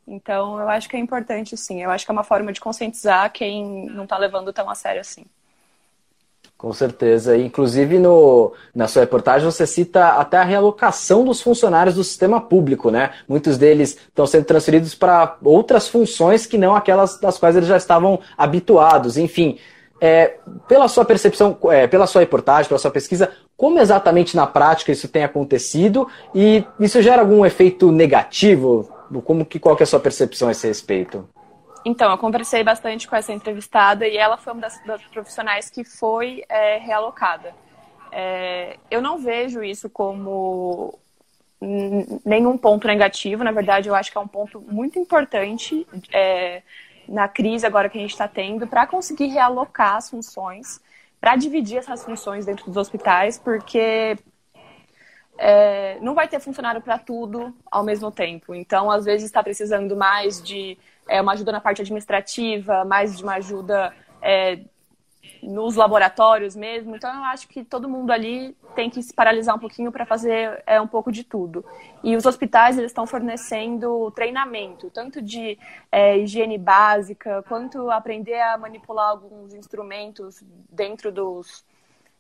Então, 0.08 0.60
eu 0.60 0.70
acho 0.70 0.88
que 0.88 0.96
é 0.96 1.00
importante, 1.00 1.58
sim. 1.58 1.82
Eu 1.82 1.90
acho 1.90 2.06
que 2.06 2.12
é 2.12 2.14
uma 2.14 2.24
forma 2.24 2.54
de 2.54 2.62
conscientizar 2.62 3.32
quem 3.32 3.88
não 3.88 4.04
está 4.04 4.18
levando 4.18 4.54
tão 4.54 4.70
a 4.70 4.76
sério 4.76 5.02
assim. 5.02 5.26
Com 6.56 6.72
certeza. 6.72 7.36
Inclusive, 7.36 7.98
no, 7.98 8.54
na 8.76 8.88
sua 8.88 9.02
reportagem, 9.02 9.50
você 9.50 9.66
cita 9.66 10.10
até 10.10 10.38
a 10.38 10.44
realocação 10.44 11.26
dos 11.26 11.42
funcionários 11.42 11.96
do 11.96 12.04
sistema 12.04 12.40
público, 12.40 12.92
né? 12.92 13.14
Muitos 13.28 13.58
deles 13.58 13.98
estão 13.98 14.28
sendo 14.28 14.46
transferidos 14.46 14.94
para 14.94 15.38
outras 15.44 15.88
funções 15.88 16.46
que 16.46 16.60
não 16.60 16.76
aquelas 16.76 17.20
das 17.20 17.40
quais 17.40 17.56
eles 17.56 17.68
já 17.68 17.78
estavam 17.78 18.20
habituados. 18.38 19.18
Enfim, 19.18 19.58
é, 20.00 20.36
pela 20.68 20.88
sua 20.88 21.06
percepção, 21.06 21.56
é, 21.70 21.86
pela 21.88 22.08
sua 22.08 22.22
reportagem, 22.22 22.68
pela 22.68 22.80
sua 22.80 22.90
pesquisa, 22.90 23.32
como 23.62 23.77
exatamente 23.77 24.36
na 24.36 24.48
prática 24.48 24.91
isso 24.91 25.08
tem 25.08 25.24
acontecido 25.24 26.08
e 26.34 26.65
isso 26.80 27.00
gera 27.00 27.22
algum 27.22 27.46
efeito 27.46 27.91
negativo? 27.91 28.91
Como 29.24 29.46
que, 29.46 29.60
qual 29.60 29.75
que 29.75 29.84
é 29.84 29.86
a 29.86 29.88
sua 29.88 30.00
percepção 30.00 30.48
a 30.48 30.51
esse 30.51 30.65
respeito? 30.65 31.30
Então, 31.86 32.10
eu 32.10 32.18
conversei 32.18 32.63
bastante 32.63 33.08
com 33.08 33.15
essa 33.15 33.32
entrevistada 33.32 34.08
e 34.08 34.18
ela 34.18 34.36
foi 34.36 34.53
uma 34.53 34.63
das, 34.63 34.84
das 34.84 35.03
profissionais 35.03 35.70
que 35.70 35.84
foi 35.84 36.44
é, 36.50 36.80
realocada. 36.80 37.53
É, 38.12 38.77
eu 38.89 39.00
não 39.00 39.20
vejo 39.20 39.63
isso 39.63 39.88
como 39.91 40.98
nenhum 42.25 42.58
ponto 42.58 42.88
negativo, 42.88 43.44
na 43.44 43.51
verdade, 43.51 43.88
eu 43.88 43.94
acho 43.94 44.12
que 44.12 44.18
é 44.18 44.22
um 44.22 44.27
ponto 44.27 44.60
muito 44.60 44.98
importante 44.98 45.86
é, 46.12 46.63
na 47.08 47.27
crise 47.27 47.63
agora 47.68 47.89
que 47.89 48.00
a 48.00 48.01
gente 48.01 48.10
está 48.10 48.27
tendo 48.27 48.65
para 48.65 48.88
conseguir 48.88 49.27
realocar 49.27 49.98
as 49.98 50.10
funções, 50.10 50.82
para 51.22 51.36
dividir 51.36 51.78
essas 51.78 52.04
funções 52.04 52.48
dentro 52.48 52.66
dos 52.66 52.75
hospitais, 52.75 53.38
porque 53.38 54.18
é, 55.38 56.00
não 56.01 56.16
vai 56.16 56.28
ter 56.28 56.40
funcionário 56.40 56.82
para 56.82 56.98
tudo 56.98 57.56
ao 57.70 57.84
mesmo 57.84 58.12
tempo. 58.12 58.56
Então, 58.56 58.90
às 58.90 59.06
vezes, 59.06 59.28
está 59.28 59.44
precisando 59.44 59.96
mais 59.96 60.42
de 60.42 60.78
é, 61.08 61.22
uma 61.22 61.34
ajuda 61.34 61.51
na 61.51 61.62
parte 61.62 61.82
administrativa, 61.82 62.84
mais 62.84 63.16
de 63.16 63.24
uma 63.24 63.36
ajuda 63.36 63.94
é, 64.20 64.62
nos 65.44 65.76
laboratórios 65.76 66.56
mesmo. 66.56 66.96
Então, 66.96 67.14
eu 67.14 67.24
acho 67.26 67.48
que 67.48 67.64
todo 67.64 67.90
mundo 67.90 68.12
ali 68.12 68.56
tem 68.76 68.90
que 68.90 69.02
se 69.02 69.14
paralisar 69.14 69.56
um 69.56 69.60
pouquinho 69.60 69.92
para 69.92 70.06
fazer 70.06 70.64
é, 70.66 70.80
um 70.80 70.88
pouco 70.88 71.12
de 71.12 71.24
tudo. 71.24 71.66
E 72.04 72.16
os 72.16 72.26
hospitais 72.26 72.78
eles 72.78 72.92
estão 72.92 73.06
fornecendo 73.06 74.12
treinamento, 74.12 74.90
tanto 74.90 75.22
de 75.22 75.58
é, 75.92 76.18
higiene 76.18 76.58
básica, 76.58 77.44
quanto 77.48 77.90
aprender 77.90 78.40
a 78.40 78.58
manipular 78.58 79.10
alguns 79.10 79.54
instrumentos 79.54 80.44
dentro 80.70 81.12
dos 81.12 81.66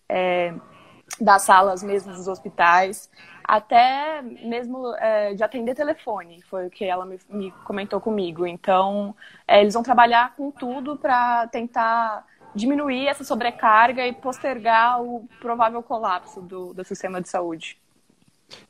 é, 0.09 0.53
das 1.19 1.41
salas 1.43 1.83
mesmo 1.83 2.13
dos 2.13 2.27
hospitais, 2.27 3.09
até 3.43 4.21
mesmo 4.21 4.95
é, 4.95 5.33
de 5.33 5.43
atender 5.43 5.75
telefone, 5.75 6.41
foi 6.43 6.67
o 6.67 6.69
que 6.69 6.85
ela 6.85 7.05
me, 7.05 7.19
me 7.29 7.51
comentou 7.65 7.99
comigo. 7.99 8.45
Então, 8.45 9.15
é, 9.47 9.61
eles 9.61 9.73
vão 9.73 9.83
trabalhar 9.83 10.35
com 10.35 10.51
tudo 10.51 10.95
para 10.97 11.47
tentar 11.47 12.25
diminuir 12.55 13.07
essa 13.07 13.23
sobrecarga 13.23 14.05
e 14.05 14.13
postergar 14.13 15.01
o 15.01 15.27
provável 15.39 15.81
colapso 15.81 16.41
do, 16.41 16.73
do 16.73 16.83
sistema 16.83 17.21
de 17.21 17.29
saúde. 17.29 17.77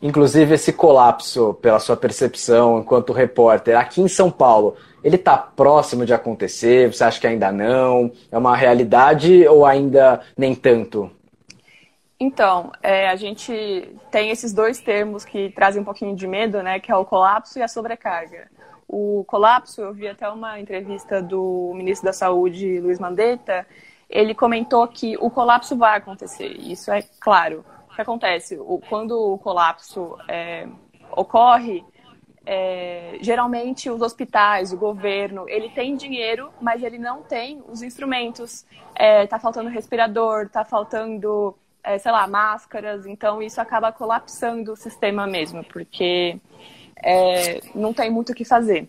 Inclusive, 0.01 0.53
esse 0.53 0.71
colapso, 0.73 1.55
pela 1.55 1.79
sua 1.79 1.97
percepção 1.97 2.79
enquanto 2.79 3.13
repórter, 3.13 3.77
aqui 3.77 4.01
em 4.01 4.07
São 4.07 4.29
Paulo, 4.29 4.75
ele 5.03 5.15
está 5.15 5.38
próximo 5.38 6.05
de 6.05 6.13
acontecer? 6.13 6.93
Você 6.93 7.03
acha 7.03 7.19
que 7.19 7.27
ainda 7.27 7.51
não? 7.51 8.11
É 8.31 8.38
uma 8.38 8.55
realidade 8.55 9.47
ou 9.47 9.65
ainda 9.65 10.21
nem 10.38 10.53
tanto? 10.53 11.09
Então, 12.19 12.71
é, 12.83 13.09
a 13.09 13.15
gente 13.15 13.95
tem 14.11 14.29
esses 14.29 14.53
dois 14.53 14.79
termos 14.79 15.25
que 15.25 15.50
trazem 15.50 15.81
um 15.81 15.85
pouquinho 15.85 16.15
de 16.15 16.27
medo, 16.27 16.61
né? 16.61 16.79
Que 16.79 16.91
é 16.91 16.95
o 16.95 17.03
colapso 17.03 17.57
e 17.57 17.63
a 17.63 17.67
sobrecarga. 17.67 18.47
O 18.93 19.24
colapso, 19.24 19.79
eu 19.79 19.93
vi 19.93 20.05
até 20.05 20.27
uma 20.27 20.60
entrevista 20.60 21.21
do 21.21 21.71
ministro 21.74 22.07
da 22.07 22.12
Saúde, 22.12 22.77
Luiz 22.81 23.00
Mandetta, 23.00 23.65
ele 24.10 24.36
comentou 24.36 24.86
que 24.86 25.15
o 25.15 25.29
colapso 25.29 25.77
vai 25.77 25.98
acontecer. 25.98 26.48
Isso 26.60 26.91
é 26.91 27.01
claro. 27.17 27.63
O 27.89 27.95
que 27.95 28.01
acontece? 28.01 28.57
O, 28.60 28.81
quando 28.89 29.12
o 29.12 29.38
colapso 29.38 30.17
é, 30.27 30.67
ocorre, 31.15 31.86
é, 32.45 33.17
geralmente 33.21 33.89
os 33.89 34.01
hospitais, 34.01 34.74
o 34.74 34.77
governo, 34.77 35.45
ele 35.48 35.69
tem 35.69 35.95
dinheiro, 35.95 36.51
mas 36.60 36.83
ele 36.83 36.98
não 36.98 37.21
tem 37.21 37.63
os 37.69 37.81
instrumentos. 37.81 38.65
É, 38.93 39.25
tá 39.25 39.39
faltando 39.39 39.69
respirador, 39.69 40.50
tá 40.50 40.65
faltando 40.65 41.55
é, 41.81 41.98
sei 41.98 42.12
lá, 42.12 42.27
máscaras, 42.27 43.05
então 43.05 43.41
isso 43.41 43.60
acaba 43.60 43.91
colapsando 43.91 44.74
o 44.74 44.75
sistema 44.75 45.25
mesmo, 45.25 45.63
porque 45.63 46.39
é, 46.95 47.62
não 47.74 47.93
tem 47.93 48.10
muito 48.10 48.31
o 48.31 48.36
que 48.36 48.45
fazer. 48.45 48.88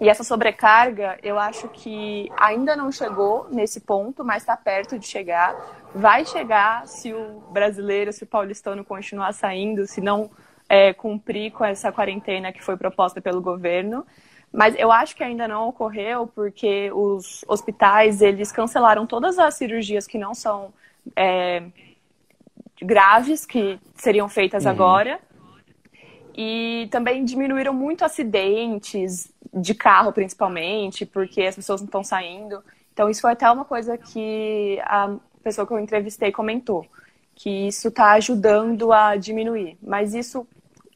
E 0.00 0.08
essa 0.08 0.22
sobrecarga, 0.22 1.18
eu 1.22 1.38
acho 1.38 1.68
que 1.68 2.30
ainda 2.36 2.76
não 2.76 2.92
chegou 2.92 3.48
nesse 3.50 3.80
ponto, 3.80 4.24
mas 4.24 4.42
está 4.42 4.56
perto 4.56 4.98
de 4.98 5.06
chegar. 5.06 5.56
Vai 5.92 6.24
chegar 6.24 6.86
se 6.86 7.12
o 7.12 7.42
brasileiro, 7.50 8.12
se 8.12 8.22
o 8.22 8.26
paulistano 8.26 8.84
continuar 8.84 9.32
saindo, 9.32 9.86
se 9.86 10.00
não 10.00 10.30
é, 10.68 10.92
cumprir 10.92 11.50
com 11.50 11.64
essa 11.64 11.90
quarentena 11.90 12.52
que 12.52 12.62
foi 12.62 12.76
proposta 12.76 13.20
pelo 13.20 13.40
governo. 13.40 14.06
Mas 14.52 14.74
eu 14.78 14.92
acho 14.92 15.16
que 15.16 15.24
ainda 15.24 15.48
não 15.48 15.68
ocorreu 15.68 16.26
porque 16.28 16.90
os 16.92 17.44
hospitais 17.48 18.22
eles 18.22 18.52
cancelaram 18.52 19.06
todas 19.06 19.38
as 19.38 19.54
cirurgias 19.54 20.06
que 20.06 20.16
não 20.16 20.34
são 20.34 20.72
é, 21.16 21.64
graves 22.80 23.44
que 23.44 23.78
seriam 23.94 24.28
feitas 24.28 24.64
uhum. 24.64 24.70
agora. 24.70 25.20
E 26.40 26.86
também 26.92 27.24
diminuíram 27.24 27.74
muito 27.74 28.04
acidentes 28.04 29.28
de 29.52 29.74
carro, 29.74 30.12
principalmente, 30.12 31.04
porque 31.04 31.42
as 31.42 31.56
pessoas 31.56 31.80
não 31.80 31.86
estão 31.86 32.04
saindo. 32.04 32.62
Então, 32.92 33.10
isso 33.10 33.22
foi 33.22 33.32
até 33.32 33.50
uma 33.50 33.64
coisa 33.64 33.98
que 33.98 34.78
a 34.84 35.16
pessoa 35.42 35.66
que 35.66 35.72
eu 35.72 35.80
entrevistei 35.80 36.30
comentou, 36.30 36.86
que 37.34 37.66
isso 37.66 37.88
está 37.88 38.12
ajudando 38.12 38.92
a 38.92 39.16
diminuir. 39.16 39.76
Mas 39.82 40.14
isso, 40.14 40.46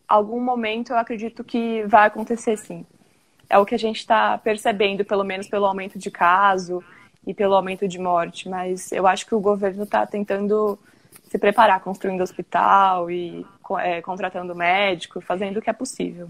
algum 0.06 0.38
momento, 0.40 0.92
eu 0.92 0.96
acredito 0.96 1.42
que 1.42 1.82
vai 1.88 2.06
acontecer 2.06 2.56
sim. 2.56 2.86
É 3.50 3.58
o 3.58 3.66
que 3.66 3.74
a 3.74 3.78
gente 3.78 3.96
está 3.96 4.38
percebendo, 4.38 5.04
pelo 5.04 5.24
menos 5.24 5.48
pelo 5.48 5.66
aumento 5.66 5.98
de 5.98 6.08
caso 6.08 6.84
e 7.26 7.34
pelo 7.34 7.56
aumento 7.56 7.88
de 7.88 7.98
morte. 7.98 8.48
Mas 8.48 8.92
eu 8.92 9.08
acho 9.08 9.26
que 9.26 9.34
o 9.34 9.40
governo 9.40 9.82
está 9.82 10.06
tentando 10.06 10.78
se 11.32 11.38
preparar, 11.38 11.80
construindo 11.80 12.20
hospital 12.20 13.10
e 13.10 13.46
é, 13.80 14.02
contratando 14.02 14.54
médico, 14.54 15.18
fazendo 15.22 15.56
o 15.56 15.62
que 15.62 15.70
é 15.70 15.72
possível. 15.72 16.28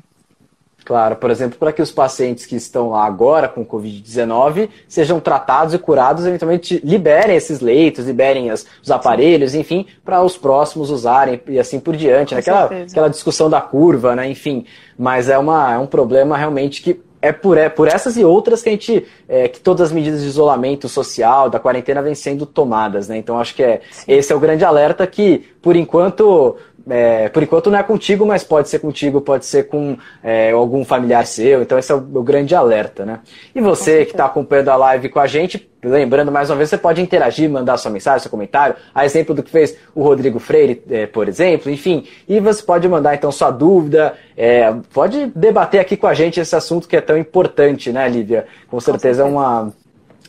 Claro, 0.84 1.16
por 1.16 1.28
exemplo, 1.28 1.58
para 1.58 1.72
que 1.72 1.82
os 1.82 1.90
pacientes 1.90 2.46
que 2.46 2.54
estão 2.54 2.90
lá 2.90 3.04
agora 3.04 3.48
com 3.48 3.66
Covid-19 3.66 4.68
sejam 4.88 5.18
tratados 5.18 5.74
e 5.74 5.78
curados, 5.78 6.24
eventualmente 6.24 6.80
liberem 6.84 7.36
esses 7.36 7.60
leitos, 7.60 8.06
liberem 8.06 8.50
as, 8.50 8.64
os 8.80 8.92
aparelhos, 8.92 9.56
enfim, 9.56 9.86
para 10.04 10.22
os 10.22 10.36
próximos 10.36 10.88
usarem 10.88 11.40
e 11.48 11.58
assim 11.58 11.80
por 11.80 11.96
diante. 11.96 12.34
Né? 12.34 12.40
Aquela, 12.40 12.64
aquela 12.66 13.10
discussão 13.10 13.50
da 13.50 13.60
curva, 13.60 14.14
né? 14.14 14.28
enfim. 14.28 14.64
Mas 14.96 15.28
é, 15.28 15.36
uma, 15.36 15.72
é 15.72 15.78
um 15.78 15.86
problema 15.86 16.36
realmente 16.36 16.80
que 16.80 17.00
é 17.22 17.30
por, 17.30 17.56
é 17.56 17.68
por 17.68 17.86
essas 17.86 18.16
e 18.16 18.24
outras 18.24 18.62
que 18.62 18.68
a 18.68 18.72
gente, 18.72 19.06
é, 19.28 19.46
que 19.46 19.60
todas 19.60 19.88
as 19.88 19.92
medidas 19.92 20.20
de 20.20 20.26
isolamento 20.26 20.88
social, 20.88 21.48
da 21.48 21.60
quarentena, 21.60 22.02
vêm 22.02 22.16
sendo 22.16 22.44
tomadas, 22.44 23.08
né? 23.08 23.16
Então 23.16 23.38
acho 23.38 23.54
que 23.54 23.62
é, 23.62 23.80
esse 24.08 24.32
é 24.32 24.36
o 24.36 24.40
grande 24.40 24.64
alerta 24.64 25.06
que, 25.06 25.48
por 25.62 25.76
enquanto, 25.76 26.56
é, 26.88 27.28
por 27.28 27.42
enquanto 27.42 27.70
não 27.70 27.78
é 27.78 27.82
contigo, 27.82 28.26
mas 28.26 28.42
pode 28.42 28.68
ser 28.68 28.78
contigo, 28.78 29.20
pode 29.20 29.46
ser 29.46 29.68
com 29.68 29.96
é, 30.22 30.50
algum 30.50 30.84
familiar 30.84 31.26
seu. 31.26 31.62
Então 31.62 31.78
esse 31.78 31.92
é 31.92 31.94
o, 31.94 31.98
o 31.98 32.22
grande 32.22 32.54
alerta, 32.54 33.04
né? 33.04 33.20
E 33.54 33.60
você 33.60 34.04
que 34.04 34.12
está 34.12 34.26
acompanhando 34.26 34.68
a 34.68 34.76
live 34.76 35.08
com 35.08 35.20
a 35.20 35.26
gente, 35.26 35.70
lembrando 35.82 36.32
mais 36.32 36.50
uma 36.50 36.56
vez, 36.56 36.70
você 36.70 36.78
pode 36.78 37.00
interagir, 37.00 37.48
mandar 37.48 37.76
sua 37.76 37.90
mensagem, 37.90 38.20
seu 38.20 38.30
comentário, 38.30 38.76
a 38.94 39.04
exemplo 39.04 39.34
do 39.34 39.42
que 39.42 39.50
fez 39.50 39.76
o 39.94 40.02
Rodrigo 40.02 40.38
Freire, 40.38 40.82
é, 40.90 41.06
por 41.06 41.28
exemplo, 41.28 41.70
enfim. 41.70 42.04
E 42.28 42.40
você 42.40 42.62
pode 42.62 42.88
mandar 42.88 43.14
então 43.14 43.30
sua 43.30 43.50
dúvida, 43.50 44.14
é, 44.36 44.72
pode 44.92 45.26
debater 45.34 45.80
aqui 45.80 45.96
com 45.96 46.06
a 46.06 46.14
gente 46.14 46.40
esse 46.40 46.54
assunto 46.54 46.88
que 46.88 46.96
é 46.96 47.00
tão 47.00 47.16
importante, 47.16 47.92
né, 47.92 48.08
Lívia? 48.08 48.46
Com 48.68 48.80
certeza, 48.80 48.82
com 48.82 48.98
certeza. 48.98 49.22
é 49.22 49.24
uma 49.24 49.72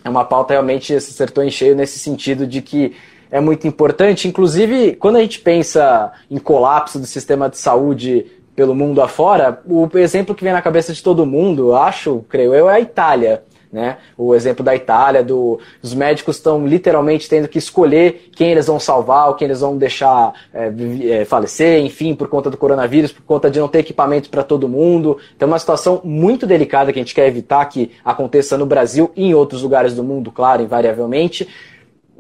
é 0.04 0.10
uma 0.10 0.26
pauta 0.26 0.54
realmente 0.54 0.94
acertou 0.94 1.44
em 1.44 1.50
cheio 1.50 1.76
nesse 1.76 1.98
sentido 1.98 2.46
de 2.46 2.62
que 2.62 2.94
é 3.34 3.40
muito 3.40 3.68
importante. 3.68 4.28
Inclusive, 4.28 4.96
quando 4.96 5.16
a 5.16 5.22
gente 5.22 5.40
pensa 5.40 6.12
em 6.30 6.38
colapso 6.38 7.00
do 7.00 7.08
sistema 7.08 7.50
de 7.50 7.58
saúde 7.58 8.28
pelo 8.56 8.76
mundo 8.76 9.02
afora, 9.02 9.60
o 9.66 9.90
exemplo 9.98 10.36
que 10.36 10.44
vem 10.44 10.54
na 10.54 10.62
cabeça 10.62 10.94
de 10.94 11.02
todo 11.02 11.26
mundo, 11.26 11.76
acho, 11.76 12.24
creio 12.30 12.54
eu, 12.54 12.70
é 12.70 12.76
a 12.76 12.80
Itália. 12.80 13.44
Né? 13.72 13.98
O 14.16 14.36
exemplo 14.36 14.64
da 14.64 14.76
Itália, 14.76 15.24
do, 15.24 15.60
os 15.82 15.96
médicos 15.96 16.36
estão 16.36 16.68
literalmente 16.68 17.28
tendo 17.28 17.48
que 17.48 17.58
escolher 17.58 18.30
quem 18.36 18.52
eles 18.52 18.68
vão 18.68 18.80
salvar, 18.80 19.30
ou 19.30 19.34
quem 19.34 19.48
eles 19.48 19.62
vão 19.62 19.76
deixar 19.76 20.32
é, 20.54 20.72
é, 21.10 21.26
falecer, 21.26 21.84
enfim, 21.84 22.14
por 22.14 22.28
conta 22.28 22.52
do 22.52 22.58
coronavírus, 22.58 23.12
por 23.12 23.24
conta 23.24 23.50
de 23.50 23.60
não 23.60 23.68
ter 23.68 23.80
equipamento 23.80 24.30
para 24.30 24.44
todo 24.44 24.70
mundo. 24.70 25.18
Então, 25.36 25.48
é 25.48 25.52
uma 25.52 25.58
situação 25.58 26.02
muito 26.04 26.46
delicada 26.46 26.94
que 26.94 27.00
a 27.00 27.02
gente 27.02 27.16
quer 27.16 27.26
evitar 27.26 27.66
que 27.66 27.90
aconteça 28.06 28.56
no 28.60 28.68
Brasil 28.68 29.10
e 29.16 29.26
em 29.26 29.34
outros 29.34 29.64
lugares 29.64 29.96
do 29.96 30.04
mundo, 30.04 30.32
claro, 30.32 30.62
invariavelmente. 30.62 31.50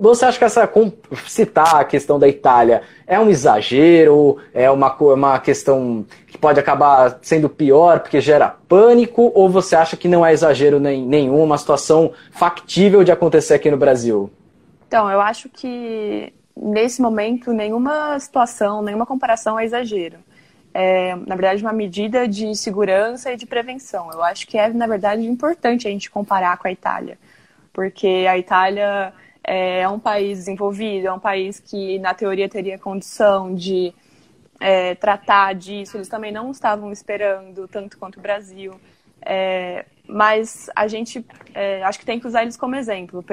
Você 0.03 0.25
acha 0.25 0.37
que 0.37 0.43
essa 0.43 0.69
citar 1.25 1.77
a 1.77 1.85
questão 1.85 2.19
da 2.19 2.27
Itália 2.27 2.81
é 3.07 3.17
um 3.17 3.29
exagero, 3.29 4.37
é 4.53 4.69
uma, 4.69 4.93
uma 4.97 5.39
questão 5.39 6.05
que 6.27 6.37
pode 6.37 6.59
acabar 6.59 7.19
sendo 7.21 7.47
pior 7.47 8.01
porque 8.01 8.19
gera 8.19 8.49
pânico, 8.49 9.31
ou 9.33 9.49
você 9.49 9.77
acha 9.77 9.95
que 9.95 10.09
não 10.09 10.25
é 10.25 10.33
exagero 10.33 10.77
nem, 10.77 11.01
nenhum, 11.05 11.41
uma 11.41 11.57
situação 11.57 12.11
factível 12.31 13.01
de 13.01 13.13
acontecer 13.13 13.53
aqui 13.53 13.71
no 13.71 13.77
Brasil? 13.77 14.29
Então, 14.85 15.09
eu 15.09 15.21
acho 15.21 15.47
que 15.47 16.33
nesse 16.53 17.01
momento 17.01 17.53
nenhuma 17.53 18.19
situação, 18.19 18.81
nenhuma 18.81 19.05
comparação 19.05 19.57
é 19.57 19.63
exagero. 19.63 20.17
É, 20.73 21.15
na 21.15 21.35
verdade, 21.35 21.63
uma 21.63 21.71
medida 21.71 22.27
de 22.27 22.53
segurança 22.55 23.31
e 23.31 23.37
de 23.37 23.45
prevenção. 23.45 24.11
Eu 24.11 24.21
acho 24.21 24.45
que 24.47 24.57
é, 24.57 24.67
na 24.67 24.85
verdade, 24.85 25.25
importante 25.25 25.87
a 25.87 25.91
gente 25.91 26.11
comparar 26.11 26.57
com 26.57 26.67
a 26.67 26.71
Itália, 26.73 27.17
porque 27.71 28.25
a 28.29 28.37
Itália 28.37 29.13
é 29.43 29.87
um 29.89 29.99
país 29.99 30.39
desenvolvido, 30.39 31.07
é 31.07 31.13
um 31.13 31.19
país 31.19 31.59
que, 31.59 31.99
na 31.99 32.13
teoria, 32.13 32.47
teria 32.47 32.79
condição 32.79 33.53
de 33.53 33.93
é, 34.59 34.95
tratar 34.95 35.53
disso. 35.53 35.97
Eles 35.97 36.07
também 36.07 36.31
não 36.31 36.51
estavam 36.51 36.91
esperando, 36.91 37.67
tanto 37.67 37.97
quanto 37.97 38.19
o 38.19 38.21
Brasil. 38.21 38.73
É, 39.25 39.85
mas 40.07 40.69
a 40.75 40.87
gente 40.87 41.25
é, 41.53 41.81
acho 41.83 41.97
que 41.97 42.05
tem 42.05 42.19
que 42.19 42.27
usar 42.27 42.41
eles 42.41 42.57
como 42.57 42.75
exemplo, 42.75 43.23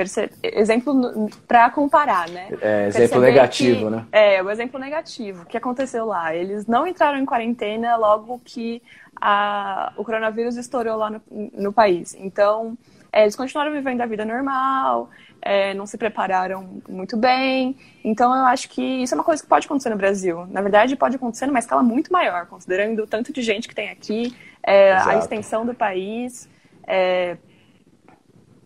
exemplo 0.42 1.28
para 1.46 1.68
comparar, 1.70 2.28
né? 2.28 2.48
É, 2.60 2.86
exemplo 2.86 3.20
negativo, 3.20 3.86
que, 3.86 3.90
né? 3.90 4.06
É, 4.12 4.42
o 4.42 4.50
exemplo 4.50 4.78
negativo. 4.78 5.42
O 5.42 5.46
que 5.46 5.56
aconteceu 5.56 6.06
lá? 6.06 6.34
Eles 6.34 6.66
não 6.66 6.86
entraram 6.86 7.18
em 7.18 7.24
quarentena 7.24 7.96
logo 7.96 8.40
que 8.44 8.80
a, 9.20 9.92
o 9.96 10.04
coronavírus 10.04 10.56
estourou 10.56 10.96
lá 10.96 11.10
no, 11.10 11.22
no 11.52 11.72
país. 11.72 12.14
Então, 12.14 12.78
é, 13.12 13.22
eles 13.22 13.36
continuaram 13.36 13.72
vivendo 13.72 14.00
a 14.00 14.06
vida 14.06 14.24
normal, 14.24 15.10
é, 15.42 15.74
não 15.74 15.86
se 15.86 15.96
prepararam 15.96 16.82
muito 16.88 17.16
bem. 17.16 17.76
Então, 18.04 18.34
eu 18.34 18.44
acho 18.44 18.68
que 18.68 18.82
isso 18.82 19.14
é 19.14 19.16
uma 19.16 19.24
coisa 19.24 19.42
que 19.42 19.48
pode 19.48 19.66
acontecer 19.66 19.90
no 19.90 19.96
Brasil. 19.96 20.46
Na 20.46 20.60
verdade, 20.60 20.96
pode 20.96 21.16
acontecer 21.16 21.46
numa 21.46 21.58
escala 21.58 21.82
muito 21.82 22.12
maior, 22.12 22.46
considerando 22.46 23.02
o 23.02 23.06
tanto 23.06 23.32
de 23.32 23.42
gente 23.42 23.68
que 23.68 23.74
tem 23.74 23.90
aqui, 23.90 24.36
é, 24.62 24.92
a 24.92 25.16
extensão 25.16 25.64
do 25.64 25.74
país 25.74 26.48
é, 26.86 27.36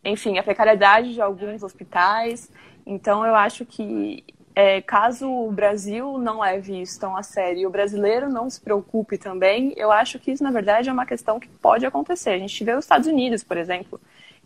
enfim, 0.05 0.39
a 0.39 0.43
precariedade 0.43 1.15
de 1.15 1.21
alguns 1.21 1.63
hospitais. 1.63 2.51
Então, 2.87 3.25
eu 3.25 3.35
acho 3.35 3.65
que 3.65 4.25
é, 4.55 4.81
caso 4.81 5.29
o 5.29 5.51
Brasil 5.51 6.19
não 6.19 6.41
leve 6.41 6.81
isso 6.81 6.99
tão 7.01 7.17
a 7.17 7.23
sério 7.23 7.61
e 7.61 7.67
o 7.67 7.71
brasileiro 7.71 8.29
não 8.29 8.49
se 8.49 8.61
preocupe 8.61 9.19
também, 9.19 9.75
eu 9.77 9.91
acho 9.91 10.19
que 10.19 10.31
isso, 10.31 10.45
na 10.45 10.51
verdade, 10.51 10.89
é 10.89 10.93
uma 10.93 11.07
questão 11.07 11.41
que 11.41 11.49
pode 11.49 11.85
acontecer. 11.85 12.31
A 12.31 12.39
gente 12.39 12.63
vê 12.63 12.73
os 12.73 12.85
Estados 12.85 13.09
Unidos, 13.09 13.43
por 13.43 13.57
exemplo, 13.57 14.01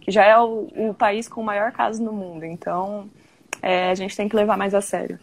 já 0.08 0.24
é 0.24 0.38
o, 0.38 0.68
o 0.76 0.94
país 0.94 1.28
com 1.28 1.40
o 1.40 1.44
maior 1.44 1.70
caso 1.70 2.02
no 2.02 2.12
mundo. 2.12 2.44
Então, 2.44 3.08
é, 3.62 3.90
a 3.90 3.94
gente 3.94 4.16
tem 4.16 4.28
que 4.28 4.34
levar 4.34 4.56
mais 4.56 4.74
a 4.74 4.80
sério. 4.80 5.18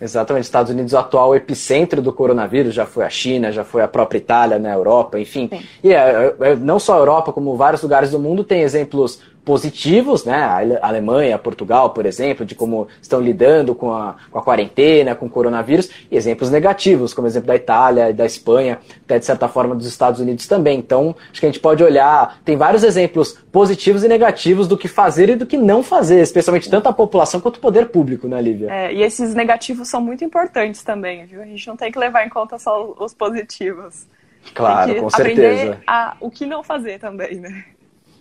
Exatamente, 0.00 0.44
Estados 0.44 0.70
Unidos 0.70 0.92
o 0.92 0.98
atual 0.98 1.34
epicentro 1.34 2.02
do 2.02 2.12
coronavírus, 2.12 2.74
já 2.74 2.84
foi 2.84 3.04
a 3.04 3.08
China, 3.08 3.50
já 3.50 3.64
foi 3.64 3.82
a 3.82 3.88
própria 3.88 4.18
Itália 4.18 4.58
na 4.58 4.68
né, 4.68 4.74
Europa, 4.74 5.18
enfim. 5.18 5.48
Sim. 5.48 5.62
E 5.82 5.92
é, 5.94 6.34
é, 6.38 6.56
não 6.56 6.78
só 6.78 6.94
a 6.94 6.98
Europa, 6.98 7.32
como 7.32 7.56
vários 7.56 7.82
lugares 7.82 8.10
do 8.10 8.18
mundo 8.18 8.44
tem 8.44 8.60
exemplos 8.60 9.22
positivos, 9.46 10.24
né? 10.24 10.34
A 10.82 10.88
Alemanha, 10.88 11.38
Portugal, 11.38 11.90
por 11.90 12.04
exemplo, 12.04 12.44
de 12.44 12.56
como 12.56 12.88
estão 13.00 13.20
lidando 13.20 13.76
com 13.76 13.92
a, 13.92 14.16
com 14.28 14.40
a 14.40 14.42
quarentena, 14.42 15.14
com 15.14 15.26
o 15.26 15.30
coronavírus, 15.30 15.88
e 16.10 16.16
exemplos 16.16 16.50
negativos, 16.50 17.14
como 17.14 17.28
exemplo 17.28 17.46
da 17.46 17.54
Itália, 17.54 18.12
da 18.12 18.26
Espanha, 18.26 18.80
até 19.04 19.20
de 19.20 19.24
certa 19.24 19.46
forma 19.46 19.72
dos 19.76 19.86
Estados 19.86 20.20
Unidos 20.20 20.48
também. 20.48 20.80
Então, 20.80 21.14
acho 21.30 21.38
que 21.38 21.46
a 21.46 21.48
gente 21.48 21.60
pode 21.60 21.84
olhar, 21.84 22.40
tem 22.44 22.56
vários 22.56 22.82
exemplos 22.82 23.38
positivos 23.52 24.02
e 24.02 24.08
negativos 24.08 24.66
do 24.66 24.76
que 24.76 24.88
fazer 24.88 25.28
e 25.28 25.36
do 25.36 25.46
que 25.46 25.56
não 25.56 25.80
fazer, 25.80 26.20
especialmente 26.20 26.68
tanto 26.68 26.88
a 26.88 26.92
população 26.92 27.40
quanto 27.40 27.58
o 27.58 27.60
poder 27.60 27.86
público, 27.86 28.26
né, 28.26 28.42
Lívia? 28.42 28.68
É, 28.68 28.92
e 28.92 29.00
esses 29.00 29.32
negativos 29.32 29.86
são 29.86 30.00
muito 30.00 30.24
importantes 30.24 30.82
também, 30.82 31.24
viu? 31.24 31.40
A 31.40 31.46
gente 31.46 31.68
não 31.68 31.76
tem 31.76 31.92
que 31.92 31.98
levar 32.00 32.26
em 32.26 32.28
conta 32.28 32.58
só 32.58 32.96
os 32.98 33.14
positivos. 33.14 34.08
Claro, 34.52 35.02
com 35.02 35.10
certeza. 35.10 35.62
Aprender 35.62 35.78
a, 35.86 36.16
o 36.20 36.30
que 36.30 36.46
não 36.46 36.64
fazer 36.64 36.98
também, 36.98 37.36
né? 37.36 37.64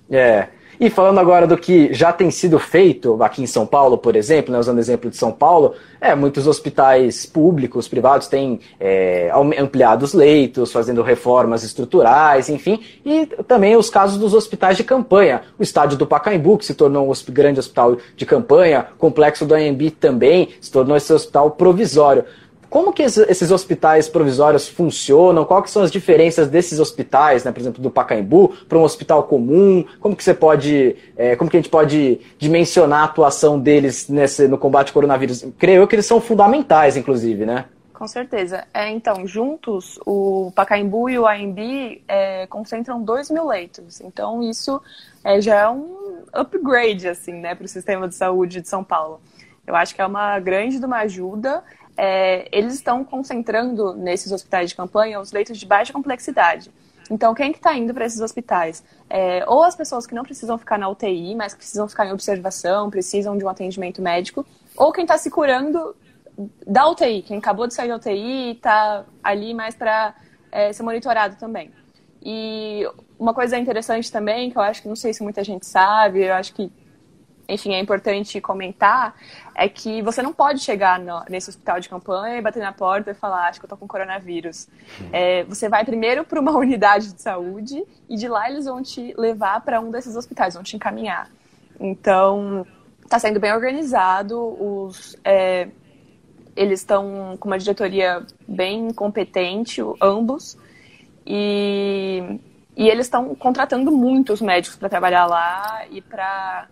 É. 0.09 0.47
E 0.79 0.89
falando 0.89 1.19
agora 1.19 1.47
do 1.47 1.57
que 1.57 1.93
já 1.93 2.11
tem 2.11 2.29
sido 2.29 2.59
feito 2.59 3.21
aqui 3.23 3.41
em 3.41 3.47
São 3.47 3.65
Paulo, 3.65 3.97
por 3.97 4.15
exemplo, 4.15 4.51
né, 4.51 4.59
usando 4.59 4.77
o 4.77 4.81
exemplo 4.81 5.09
de 5.09 5.15
São 5.15 5.31
Paulo, 5.31 5.73
é, 6.01 6.13
muitos 6.13 6.47
hospitais 6.47 7.25
públicos, 7.25 7.87
privados 7.87 8.27
têm 8.27 8.59
é, 8.79 9.31
ampliado 9.57 10.03
os 10.03 10.13
leitos, 10.13 10.71
fazendo 10.71 11.01
reformas 11.01 11.63
estruturais, 11.63 12.49
enfim, 12.49 12.81
e 13.05 13.25
também 13.47 13.77
os 13.77 13.89
casos 13.89 14.17
dos 14.17 14.33
hospitais 14.33 14.75
de 14.75 14.83
campanha. 14.83 15.41
O 15.57 15.63
estádio 15.63 15.97
do 15.97 16.05
Pacaembu, 16.05 16.57
que 16.57 16.65
se 16.65 16.73
tornou 16.73 17.09
um 17.09 17.13
grande 17.31 17.59
hospital 17.59 17.97
de 18.15 18.25
campanha, 18.25 18.87
o 18.95 18.97
complexo 18.97 19.45
do 19.45 19.55
AMB 19.55 19.91
também 19.91 20.49
se 20.59 20.71
tornou 20.71 20.97
esse 20.97 21.11
hospital 21.13 21.51
provisório. 21.51 22.25
Como 22.75 22.91
que 22.91 23.03
esses 23.03 23.51
hospitais 23.51 24.09
provisórios 24.09 24.67
funcionam? 24.67 25.45
Quais 25.45 25.71
são 25.71 25.81
as 25.81 25.89
diferenças 25.89 26.49
desses 26.49 26.77
hospitais, 26.77 27.45
né, 27.45 27.53
por 27.53 27.61
exemplo, 27.61 27.81
do 27.81 27.89
Pacaembu, 27.89 28.49
para 28.67 28.77
um 28.77 28.83
hospital 28.83 29.23
comum? 29.23 29.85
Como 29.97 30.13
que 30.13 30.21
você 30.21 30.33
pode, 30.33 30.93
é, 31.15 31.37
como 31.37 31.49
que 31.49 31.55
a 31.55 31.61
gente 31.61 31.69
pode 31.69 32.19
dimensionar 32.37 32.99
a 32.99 33.03
atuação 33.05 33.57
deles 33.57 34.09
nesse, 34.09 34.49
no 34.49 34.57
combate 34.57 34.89
ao 34.89 34.93
coronavírus? 34.93 35.47
Creio 35.57 35.83
eu 35.83 35.87
que 35.87 35.95
eles 35.95 36.05
são 36.05 36.19
fundamentais, 36.19 36.97
inclusive, 36.97 37.45
né? 37.45 37.63
Com 37.93 38.09
certeza. 38.09 38.65
É, 38.73 38.89
então, 38.89 39.25
juntos, 39.25 39.97
o 40.05 40.51
Pacaembu 40.53 41.09
e 41.09 41.17
o 41.17 41.25
AMB 41.25 42.01
é, 42.09 42.45
concentram 42.47 43.01
2 43.01 43.31
mil 43.31 43.47
leitos. 43.47 44.01
Então, 44.01 44.43
isso 44.43 44.81
é, 45.23 45.39
já 45.39 45.61
é 45.61 45.69
um 45.69 46.25
upgrade, 46.33 47.07
assim, 47.07 47.35
né, 47.35 47.55
para 47.55 47.63
o 47.63 47.69
sistema 47.69 48.05
de 48.05 48.15
saúde 48.15 48.59
de 48.59 48.67
São 48.67 48.83
Paulo. 48.83 49.21
Eu 49.65 49.75
acho 49.77 49.95
que 49.95 50.01
é 50.01 50.05
uma 50.05 50.37
grande 50.39 50.77
de 50.77 50.85
uma 50.85 50.97
ajuda 50.97 51.63
é, 51.97 52.47
eles 52.51 52.73
estão 52.73 53.03
concentrando 53.03 53.93
nesses 53.93 54.31
hospitais 54.31 54.69
de 54.69 54.75
campanha 54.75 55.19
os 55.19 55.31
leitos 55.31 55.57
de 55.57 55.65
baixa 55.65 55.93
complexidade. 55.93 56.71
Então, 57.09 57.35
quem 57.35 57.51
que 57.51 57.59
está 57.59 57.75
indo 57.75 57.93
para 57.93 58.05
esses 58.05 58.19
hospitais? 58.19 58.83
É, 59.09 59.43
ou 59.47 59.63
as 59.63 59.75
pessoas 59.75 60.07
que 60.07 60.15
não 60.15 60.23
precisam 60.23 60.57
ficar 60.57 60.77
na 60.77 60.89
UTI, 60.89 61.35
mas 61.35 61.53
precisam 61.53 61.87
ficar 61.87 62.07
em 62.07 62.11
observação, 62.11 62.89
precisam 62.89 63.37
de 63.37 63.45
um 63.45 63.49
atendimento 63.49 64.01
médico, 64.01 64.45
ou 64.75 64.91
quem 64.91 65.03
está 65.03 65.17
se 65.17 65.29
curando 65.29 65.95
da 66.65 66.89
UTI, 66.89 67.21
quem 67.21 67.37
acabou 67.37 67.67
de 67.67 67.73
sair 67.73 67.89
da 67.89 67.95
UTI 67.95 68.11
e 68.11 68.51
está 68.51 69.05
ali 69.23 69.53
mais 69.53 69.75
para 69.75 70.15
é, 70.51 70.73
ser 70.73 70.83
monitorado 70.83 71.35
também. 71.35 71.71
E 72.21 72.83
uma 73.19 73.33
coisa 73.33 73.57
interessante 73.57 74.11
também, 74.11 74.49
que 74.49 74.57
eu 74.57 74.61
acho 74.61 74.81
que 74.81 74.87
não 74.87 74.95
sei 74.95 75.13
se 75.13 75.21
muita 75.21 75.43
gente 75.43 75.65
sabe, 75.65 76.23
eu 76.23 76.33
acho 76.33 76.53
que 76.53 76.71
enfim, 77.47 77.73
é 77.73 77.79
importante 77.79 78.41
comentar, 78.41 79.15
é 79.55 79.69
que 79.69 80.01
você 80.01 80.21
não 80.21 80.33
pode 80.33 80.59
chegar 80.59 80.99
no, 80.99 81.23
nesse 81.29 81.49
hospital 81.49 81.79
de 81.79 81.87
campanha 81.87 82.37
e 82.37 82.41
bater 82.41 82.61
na 82.61 82.73
porta 82.73 83.11
e 83.11 83.13
falar, 83.13 83.47
acho 83.47 83.59
que 83.59 83.65
eu 83.65 83.69
tô 83.69 83.77
com 83.77 83.87
coronavírus. 83.87 84.67
É, 85.11 85.43
você 85.43 85.69
vai 85.69 85.85
primeiro 85.85 86.23
para 86.23 86.39
uma 86.39 86.51
unidade 86.57 87.13
de 87.13 87.21
saúde 87.21 87.83
e 88.09 88.15
de 88.15 88.27
lá 88.27 88.49
eles 88.49 88.65
vão 88.65 88.81
te 88.81 89.13
levar 89.17 89.61
para 89.61 89.79
um 89.79 89.91
desses 89.91 90.15
hospitais, 90.15 90.55
vão 90.55 90.63
te 90.63 90.75
encaminhar. 90.75 91.29
Então, 91.79 92.65
está 93.03 93.19
sendo 93.19 93.39
bem 93.39 93.53
organizado, 93.53 94.39
os, 94.39 95.15
é, 95.23 95.69
eles 96.55 96.79
estão 96.79 97.37
com 97.39 97.47
uma 97.47 97.59
diretoria 97.59 98.23
bem 98.47 98.91
competente, 98.93 99.81
ambos, 100.01 100.57
e, 101.25 102.39
e 102.75 102.89
eles 102.89 103.07
estão 103.07 103.35
contratando 103.35 103.91
muitos 103.91 104.41
médicos 104.41 104.77
para 104.77 104.89
trabalhar 104.89 105.25
lá 105.25 105.85
e 105.89 106.01
para 106.01 106.67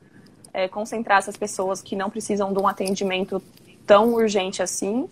é, 0.53 0.67
concentrar 0.67 1.17
essas 1.17 1.35
pessoas 1.35 1.81
que 1.81 1.95
não 1.95 2.09
precisam 2.09 2.53
de 2.53 2.59
um 2.59 2.67
atendimento 2.67 3.41
tão 3.85 4.13
urgente 4.13 4.61
assim. 4.61 5.09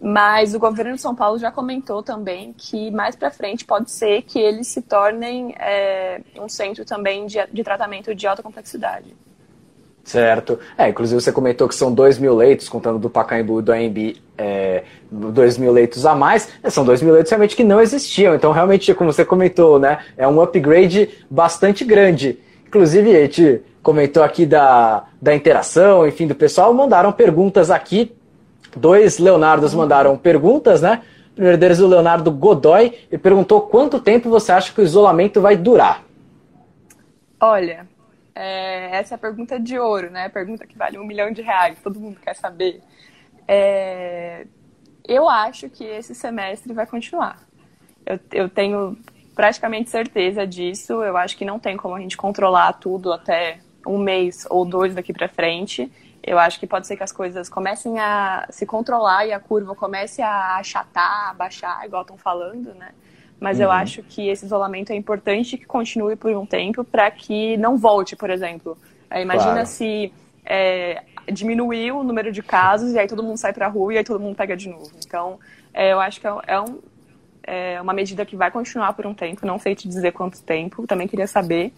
Mas 0.00 0.54
o 0.54 0.60
governo 0.60 0.94
de 0.94 1.00
São 1.00 1.14
Paulo 1.14 1.38
já 1.38 1.50
comentou 1.50 2.02
também 2.02 2.54
que 2.56 2.90
mais 2.90 3.16
para 3.16 3.30
frente 3.30 3.64
pode 3.64 3.90
ser 3.90 4.22
que 4.22 4.38
eles 4.38 4.68
se 4.68 4.80
tornem 4.80 5.54
é, 5.58 6.20
um 6.36 6.48
centro 6.48 6.84
também 6.84 7.26
de, 7.26 7.38
de 7.52 7.64
tratamento 7.64 8.14
de 8.14 8.26
alta 8.26 8.42
complexidade. 8.42 9.14
Certo. 10.08 10.58
É, 10.78 10.88
inclusive 10.88 11.20
você 11.20 11.30
comentou 11.30 11.68
que 11.68 11.74
são 11.74 11.92
2 11.92 12.18
mil 12.18 12.34
leitos, 12.34 12.66
contando 12.68 12.98
do 12.98 13.10
Pacaembu 13.10 13.60
e 13.60 13.62
do 13.62 13.72
AMB, 13.72 14.16
é, 14.38 14.84
2 15.10 15.58
mil 15.58 15.70
leitos 15.70 16.06
a 16.06 16.14
mais. 16.14 16.48
É, 16.62 16.70
são 16.70 16.82
2 16.82 17.02
mil 17.02 17.12
leitos 17.12 17.30
realmente 17.30 17.54
que 17.54 17.64
não 17.64 17.78
existiam. 17.78 18.34
Então, 18.34 18.50
realmente, 18.50 18.94
como 18.94 19.12
você 19.12 19.22
comentou, 19.22 19.78
né, 19.78 19.98
é 20.16 20.26
um 20.26 20.40
upgrade 20.40 21.10
bastante 21.28 21.84
grande. 21.84 22.38
Inclusive, 22.66 23.14
a 23.14 23.20
gente 23.20 23.60
comentou 23.88 24.22
aqui 24.22 24.44
da, 24.44 25.04
da 25.20 25.34
interação, 25.34 26.06
enfim, 26.06 26.26
do 26.26 26.34
pessoal, 26.34 26.74
mandaram 26.74 27.10
perguntas 27.10 27.70
aqui. 27.70 28.14
Dois 28.76 29.18
Leonardos 29.18 29.72
mandaram 29.72 30.14
perguntas, 30.14 30.82
né? 30.82 31.02
O 31.30 31.34
primeiro 31.36 31.56
deles, 31.56 31.80
o 31.80 31.86
Leonardo 31.86 32.30
Godoy, 32.30 32.98
e 33.10 33.16
perguntou 33.16 33.62
quanto 33.62 33.98
tempo 33.98 34.28
você 34.28 34.52
acha 34.52 34.74
que 34.74 34.80
o 34.82 34.84
isolamento 34.84 35.40
vai 35.40 35.56
durar? 35.56 36.04
Olha, 37.40 37.88
é, 38.34 38.94
essa 38.98 39.14
é 39.14 39.16
a 39.16 39.18
pergunta 39.18 39.58
de 39.58 39.78
ouro, 39.78 40.10
né? 40.10 40.28
Pergunta 40.28 40.66
que 40.66 40.76
vale 40.76 40.98
um 40.98 41.06
milhão 41.06 41.30
de 41.30 41.40
reais, 41.40 41.78
todo 41.82 41.98
mundo 41.98 42.20
quer 42.22 42.36
saber. 42.36 42.82
É, 43.46 44.46
eu 45.02 45.26
acho 45.26 45.70
que 45.70 45.82
esse 45.82 46.14
semestre 46.14 46.74
vai 46.74 46.84
continuar. 46.84 47.38
Eu, 48.04 48.20
eu 48.32 48.50
tenho 48.50 48.98
praticamente 49.34 49.88
certeza 49.88 50.46
disso. 50.46 51.02
Eu 51.02 51.16
acho 51.16 51.38
que 51.38 51.46
não 51.46 51.58
tem 51.58 51.74
como 51.74 51.94
a 51.94 52.00
gente 52.00 52.18
controlar 52.18 52.74
tudo 52.74 53.14
até 53.14 53.60
um 53.88 53.98
mês 53.98 54.46
ou 54.50 54.64
dois 54.64 54.94
daqui 54.94 55.12
para 55.12 55.28
frente. 55.28 55.90
Eu 56.22 56.38
acho 56.38 56.60
que 56.60 56.66
pode 56.66 56.86
ser 56.86 56.96
que 56.96 57.02
as 57.02 57.12
coisas 57.12 57.48
comecem 57.48 57.98
a 57.98 58.46
se 58.50 58.66
controlar 58.66 59.26
e 59.26 59.32
a 59.32 59.40
curva 59.40 59.74
comece 59.74 60.20
a 60.20 60.56
achatar, 60.56 61.30
a 61.30 61.34
baixar, 61.34 61.84
igual 61.86 62.02
estão 62.02 62.18
falando, 62.18 62.74
né? 62.74 62.90
Mas 63.40 63.58
uhum. 63.58 63.64
eu 63.64 63.72
acho 63.72 64.02
que 64.02 64.28
esse 64.28 64.44
isolamento 64.44 64.92
é 64.92 64.96
importante 64.96 65.56
que 65.56 65.64
continue 65.64 66.16
por 66.16 66.30
um 66.32 66.44
tempo 66.44 66.84
para 66.84 67.10
que 67.10 67.56
não 67.56 67.76
volte, 67.76 68.16
por 68.16 68.30
exemplo. 68.30 68.76
É, 69.10 69.22
imagina 69.22 69.52
claro. 69.52 69.66
se 69.66 70.12
é, 70.44 71.02
diminuiu 71.32 71.98
o 71.98 72.04
número 72.04 72.32
de 72.32 72.42
casos 72.42 72.92
e 72.92 72.98
aí 72.98 73.06
todo 73.06 73.22
mundo 73.22 73.36
sai 73.36 73.52
para 73.52 73.66
a 73.66 73.68
rua 73.68 73.94
e 73.94 73.98
aí 73.98 74.04
todo 74.04 74.20
mundo 74.20 74.36
pega 74.36 74.56
de 74.56 74.68
novo. 74.68 74.90
Então, 75.06 75.38
é, 75.72 75.92
eu 75.92 76.00
acho 76.00 76.20
que 76.20 76.26
é, 76.26 76.32
é, 76.46 76.60
um, 76.60 76.78
é 77.44 77.80
uma 77.80 77.92
medida 77.92 78.26
que 78.26 78.36
vai 78.36 78.50
continuar 78.50 78.92
por 78.92 79.06
um 79.06 79.14
tempo, 79.14 79.46
não 79.46 79.58
sei 79.58 79.74
te 79.74 79.86
dizer 79.86 80.12
quanto 80.12 80.42
tempo, 80.42 80.86
também 80.86 81.06
queria 81.06 81.26
saber. 81.26 81.72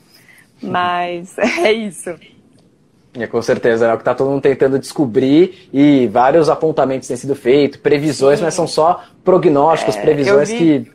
Mas 0.62 1.36
é 1.38 1.72
isso. 1.72 2.14
É, 3.12 3.26
com 3.26 3.42
certeza, 3.42 3.86
é 3.86 3.92
o 3.92 3.96
que 3.96 4.02
está 4.02 4.14
todo 4.14 4.30
mundo 4.30 4.40
tentando 4.40 4.78
descobrir 4.78 5.68
e 5.72 6.06
vários 6.06 6.48
apontamentos 6.48 7.08
têm 7.08 7.16
sido 7.16 7.34
feitos, 7.34 7.80
previsões, 7.80 8.38
Sim. 8.38 8.44
mas 8.44 8.54
são 8.54 8.68
só 8.68 9.02
prognósticos, 9.24 9.96
é, 9.96 10.00
previsões 10.00 10.48
vi, 10.48 10.58
que. 10.58 10.92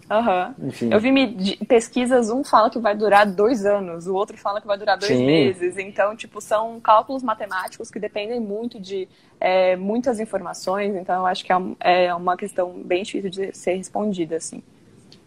Enfim. 0.63 0.93
Eu 0.93 0.99
vi 1.01 1.57
pesquisas, 1.67 2.29
um 2.29 2.41
fala 2.41 2.69
que 2.69 2.79
vai 2.79 2.95
durar 2.95 3.25
dois 3.25 3.65
anos, 3.65 4.07
o 4.07 4.15
outro 4.15 4.37
fala 4.37 4.61
que 4.61 4.67
vai 4.67 4.77
durar 4.77 4.97
dois 4.97 5.11
Sim. 5.11 5.25
meses. 5.25 5.77
Então, 5.77 6.15
tipo, 6.15 6.39
são 6.39 6.79
cálculos 6.79 7.21
matemáticos 7.21 7.91
que 7.91 7.99
dependem 7.99 8.39
muito 8.39 8.79
de 8.79 9.09
é, 9.37 9.75
muitas 9.75 10.17
informações, 10.17 10.95
então 10.95 11.15
eu 11.15 11.25
acho 11.25 11.43
que 11.43 11.51
é, 11.51 12.05
é 12.05 12.15
uma 12.15 12.37
questão 12.37 12.81
bem 12.81 13.03
difícil 13.03 13.29
de 13.29 13.53
ser 13.53 13.73
respondida, 13.73 14.37
assim. 14.37 14.63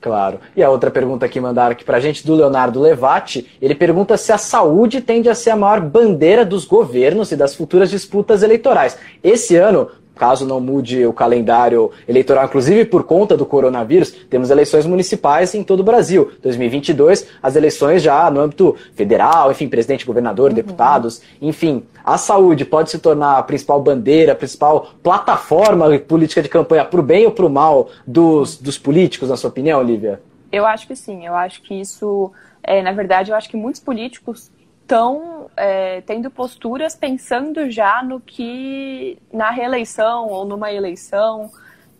Claro. 0.00 0.38
E 0.56 0.62
a 0.62 0.70
outra 0.70 0.90
pergunta 0.90 1.28
que 1.28 1.40
mandaram 1.40 1.72
aqui 1.72 1.84
pra 1.84 1.98
gente, 1.98 2.24
do 2.24 2.34
Leonardo 2.34 2.80
Levati, 2.80 3.48
ele 3.60 3.74
pergunta 3.74 4.16
se 4.16 4.32
a 4.32 4.38
saúde 4.38 5.00
tende 5.00 5.28
a 5.28 5.34
ser 5.34 5.50
a 5.50 5.56
maior 5.56 5.80
bandeira 5.80 6.44
dos 6.44 6.64
governos 6.64 7.32
e 7.32 7.36
das 7.36 7.54
futuras 7.54 7.90
disputas 7.90 8.42
eleitorais. 8.42 8.96
Esse 9.24 9.56
ano, 9.56 9.90
caso 10.18 10.44
não 10.44 10.60
mude 10.60 11.06
o 11.06 11.12
calendário 11.12 11.90
eleitoral, 12.06 12.44
inclusive 12.44 12.84
por 12.84 13.04
conta 13.04 13.36
do 13.36 13.46
coronavírus, 13.46 14.10
temos 14.10 14.50
eleições 14.50 14.84
municipais 14.84 15.54
em 15.54 15.62
todo 15.62 15.80
o 15.80 15.84
Brasil. 15.84 16.30
2022, 16.42 17.26
as 17.42 17.56
eleições 17.56 18.02
já 18.02 18.30
no 18.30 18.40
âmbito 18.40 18.76
federal, 18.94 19.50
enfim, 19.50 19.68
presidente, 19.68 20.04
governador, 20.04 20.50
uhum. 20.50 20.56
deputados, 20.56 21.22
enfim. 21.40 21.84
A 22.04 22.18
saúde 22.18 22.64
pode 22.64 22.90
se 22.90 22.98
tornar 22.98 23.38
a 23.38 23.42
principal 23.42 23.80
bandeira, 23.80 24.32
a 24.32 24.36
principal 24.36 24.88
plataforma 25.02 25.98
política 25.98 26.42
de 26.42 26.48
campanha 26.48 26.84
para 26.84 27.00
o 27.00 27.02
bem 27.02 27.24
ou 27.24 27.32
para 27.32 27.46
o 27.46 27.50
mal 27.50 27.88
dos, 28.06 28.56
dos 28.56 28.78
políticos, 28.78 29.28
na 29.28 29.36
sua 29.36 29.50
opinião, 29.50 29.82
Lívia? 29.82 30.20
Eu 30.50 30.66
acho 30.66 30.86
que 30.86 30.96
sim. 30.96 31.26
Eu 31.26 31.34
acho 31.34 31.62
que 31.62 31.74
isso, 31.74 32.32
é, 32.62 32.82
na 32.82 32.92
verdade, 32.92 33.30
eu 33.30 33.36
acho 33.36 33.48
que 33.48 33.56
muitos 33.56 33.80
políticos 33.80 34.50
estão 34.82 35.37
é, 35.58 36.00
tendo 36.02 36.30
posturas 36.30 36.94
pensando 36.94 37.70
já 37.70 38.02
no 38.02 38.20
que 38.20 39.18
na 39.32 39.50
reeleição 39.50 40.28
ou 40.28 40.44
numa 40.44 40.72
eleição. 40.72 41.50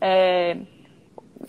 É, 0.00 0.56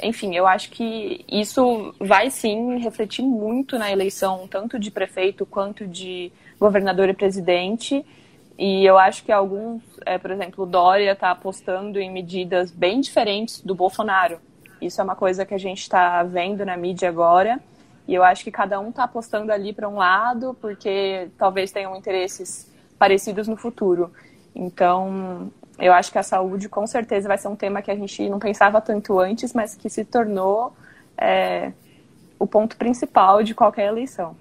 enfim, 0.02 0.36
eu 0.36 0.48
acho 0.48 0.70
que 0.72 1.24
isso 1.32 1.94
vai 2.00 2.30
sim 2.30 2.80
refletir 2.80 3.24
muito 3.24 3.78
na 3.78 3.92
eleição, 3.92 4.48
tanto 4.48 4.80
de 4.80 4.90
prefeito 4.92 5.46
quanto 5.46 5.86
de 5.88 6.32
governador 6.60 7.10
e 7.10 7.14
presidente. 7.14 8.06
E 8.58 8.86
eu 8.86 8.98
acho 8.98 9.24
que 9.24 9.32
alguns, 9.32 9.82
é, 10.06 10.18
por 10.18 10.32
exemplo, 10.32 10.66
Dória 10.66 11.12
está 11.12 11.32
apostando 11.32 12.00
em 12.00 12.12
medidas 12.12 12.72
bem 12.72 13.00
diferentes 13.00 13.62
do 13.62 13.74
Bolsonaro. 13.74 14.40
Isso 14.82 15.00
é 15.00 15.04
uma 15.04 15.16
coisa 15.16 15.46
que 15.46 15.54
a 15.54 15.58
gente 15.58 15.82
está 15.82 16.24
vendo 16.24 16.66
na 16.66 16.76
mídia 16.76 17.08
agora. 17.08 17.60
E 18.10 18.16
eu 18.16 18.24
acho 18.24 18.44
que 18.44 18.50
cada 18.50 18.80
um 18.80 18.90
está 18.90 19.04
apostando 19.04 19.52
ali 19.52 19.72
para 19.72 19.88
um 19.88 19.98
lado, 19.98 20.58
porque 20.60 21.30
talvez 21.38 21.72
tenham 21.72 21.96
interesses 21.96 22.68
parecidos 22.98 23.48
no 23.48 23.56
futuro. 23.56 24.12
Então, 24.56 25.52
eu 25.78 25.94
acho 25.94 26.12
que 26.12 26.18
a 26.18 26.24
saúde 26.24 26.68
com 26.68 26.88
certeza 26.88 27.28
vai 27.28 27.38
ser 27.38 27.50
um 27.50 27.56
tema 27.56 27.84
que 27.84 27.92
a 27.92 27.96
gente 27.96 28.28
não 28.28 28.40
pensava 28.40 28.82
tanto 28.82 29.20
antes, 29.20 29.54
mas 29.54 29.76
que 29.76 29.92
se 29.92 30.04
tornou 30.04 30.74
é, 31.16 31.72
o 32.40 32.48
ponto 32.48 32.78
principal 32.78 33.44
de 33.44 33.54
qualquer 33.54 33.90
eleição. 33.90 34.36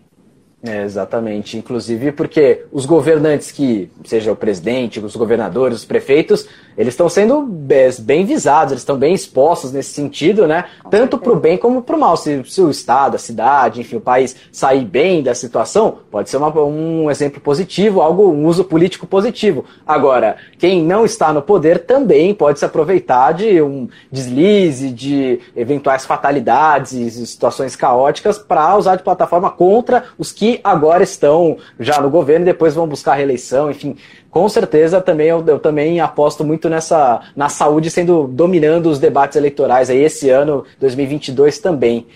É, 0.61 0.83
exatamente. 0.83 1.57
Inclusive 1.57 2.11
porque 2.11 2.65
os 2.73 2.85
governantes 2.85 3.53
que, 3.53 3.89
seja 4.05 4.33
o 4.33 4.37
presidente, 4.37 4.99
os 4.99 5.15
governadores, 5.15 5.79
os 5.79 5.85
prefeitos, 5.85 6.49
eles 6.77 6.95
estão 6.95 7.09
sendo 7.09 7.43
bem 7.43 8.25
visados, 8.25 8.73
eles 8.73 8.83
estão 8.83 8.97
bem 8.97 9.15
expostos 9.15 9.71
nesse 9.73 9.91
sentido, 9.91 10.49
né? 10.49 10.65
Tanto 10.91 11.17
para 11.17 11.33
o 11.33 11.37
bem 11.37 11.57
como 11.57 11.83
para 11.83 11.97
o 11.97 12.01
mal. 12.01 12.17
Se, 12.17 12.43
se, 12.45 12.61
o 12.61 12.71
Estado, 12.71 13.15
a 13.15 13.19
cidade, 13.19 13.81
enfim, 13.81 13.97
o 13.97 14.01
país 14.01 14.35
sair 14.51 14.85
bem 14.85 15.23
da 15.23 15.33
situação, 15.33 15.99
pode 16.11 16.29
ser 16.29 16.39
uma, 16.39 16.53
um 16.61 17.09
exemplo 17.09 17.41
positivo, 17.41 18.01
algo, 18.01 18.29
um 18.29 18.45
uso 18.47 18.65
político 18.65 19.07
positivo. 19.07 19.65
Agora, 19.87 20.37
quem 20.59 20.83
não 20.83 21.05
está 21.05 21.33
no 21.33 21.41
poder 21.41 21.85
também 21.85 22.35
pode 22.35 22.59
se 22.59 22.65
aproveitar 22.65 23.33
de 23.33 23.63
um 23.63 23.89
deslize, 24.11 24.91
de 24.91 25.39
eventuais 25.57 26.05
fatalidades 26.05 27.15
situações 27.29 27.77
caóticas 27.77 28.39
para 28.39 28.77
usar 28.77 28.97
de 28.97 29.05
plataforma 29.05 29.51
contra 29.51 30.05
os 30.19 30.33
que 30.33 30.48
agora 30.63 31.03
estão 31.03 31.57
já 31.79 32.01
no 32.01 32.11
governo 32.11 32.45
e 32.45 32.53
depois 32.53 32.75
vão 32.75 32.87
buscar 32.87 33.15
reeleição, 33.15 33.71
enfim 33.71 33.97
com 34.31 34.49
certeza 34.49 35.01
também 35.01 35.29
eu, 35.29 35.45
eu, 35.47 35.59
também 35.59 36.01
aposto 36.01 36.45
muito 36.45 36.69
nessa 36.69 37.21
na 37.35 37.49
saúde 37.49 37.91
sendo 37.91 38.27
dominando 38.27 38.87
os 38.87 38.99
debates 38.99 39.37
eleitorais 39.37 39.91
aí 39.91 39.99
esse 39.99 40.29
ano 40.31 40.65
2022 40.79 41.59
também. 41.59 42.07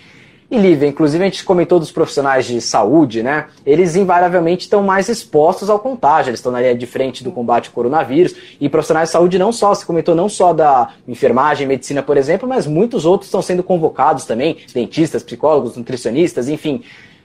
E 0.51 0.57
Lívia, 0.57 0.87
inclusive 0.87 1.23
a 1.23 1.25
gente 1.25 1.43
comentou 1.43 1.79
dos 1.79 1.91
profissionais 1.91 2.45
de 2.45 2.61
saúde, 2.61 3.23
né? 3.23 3.47
Eles 3.65 3.95
invariavelmente 3.95 4.65
estão 4.65 4.83
mais 4.83 5.09
expostos 5.09 5.67
ao 5.67 5.79
contágio, 5.79 6.29
eles 6.29 6.39
estão 6.39 6.51
na 6.51 6.61
linha 6.61 6.75
de 6.75 6.85
frente 6.85 7.23
do 7.23 7.31
combate 7.31 7.69
ao 7.69 7.73
coronavírus. 7.73 8.35
E 8.61 8.69
profissionais 8.69 9.09
de 9.09 9.13
saúde 9.13 9.39
não 9.39 9.51
só, 9.51 9.73
se 9.73 9.83
comentou 9.83 10.13
não 10.13 10.29
só 10.29 10.53
da 10.53 10.93
enfermagem, 11.07 11.65
medicina, 11.65 12.03
por 12.03 12.17
exemplo, 12.17 12.47
mas 12.47 12.67
muitos 12.67 13.03
outros 13.03 13.29
estão 13.29 13.41
sendo 13.41 13.63
convocados 13.63 14.25
também, 14.25 14.57
dentistas, 14.71 15.23
psicólogos, 15.23 15.75
nutricionistas, 15.75 16.47
enfim. 16.47 16.83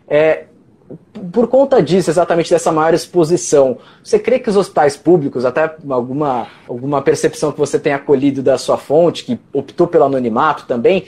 É, 0.09 0.45
por 1.19 1.49
conta 1.49 1.83
disso, 1.83 2.11
exatamente 2.11 2.51
dessa 2.51 2.73
maior 2.73 2.95
exposição, 2.95 3.79
você 4.03 4.19
crê 4.19 4.39
que 4.39 4.49
os 4.49 4.57
hospitais 4.57 4.97
públicos, 4.97 5.45
até 5.45 5.75
alguma, 5.89 6.47
alguma 6.69 7.03
percepção 7.03 7.53
que 7.53 7.59
você 7.59 7.79
tenha 7.79 7.97
acolhido 7.97 8.43
da 8.43 8.57
sua 8.57 8.77
fonte, 8.77 9.25
que 9.25 9.39
optou 9.53 9.87
pelo 9.87 10.05
anonimato 10.05 10.67
também, 10.67 11.05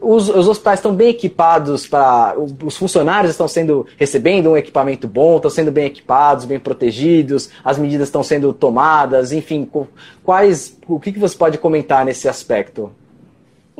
os, 0.00 0.28
os 0.28 0.48
hospitais 0.48 0.78
estão 0.78 0.94
bem 0.94 1.10
equipados 1.10 1.86
para. 1.86 2.34
Os 2.64 2.76
funcionários 2.76 3.32
estão 3.32 3.46
sendo 3.46 3.86
recebendo 3.98 4.50
um 4.50 4.56
equipamento 4.56 5.06
bom, 5.06 5.36
estão 5.36 5.50
sendo 5.50 5.70
bem 5.70 5.86
equipados, 5.86 6.46
bem 6.46 6.58
protegidos, 6.58 7.50
as 7.62 7.78
medidas 7.78 8.08
estão 8.08 8.22
sendo 8.22 8.52
tomadas, 8.52 9.30
enfim, 9.32 9.68
quais. 10.24 10.78
O 10.88 10.98
que, 10.98 11.12
que 11.12 11.18
você 11.18 11.36
pode 11.36 11.58
comentar 11.58 12.04
nesse 12.04 12.28
aspecto? 12.28 12.90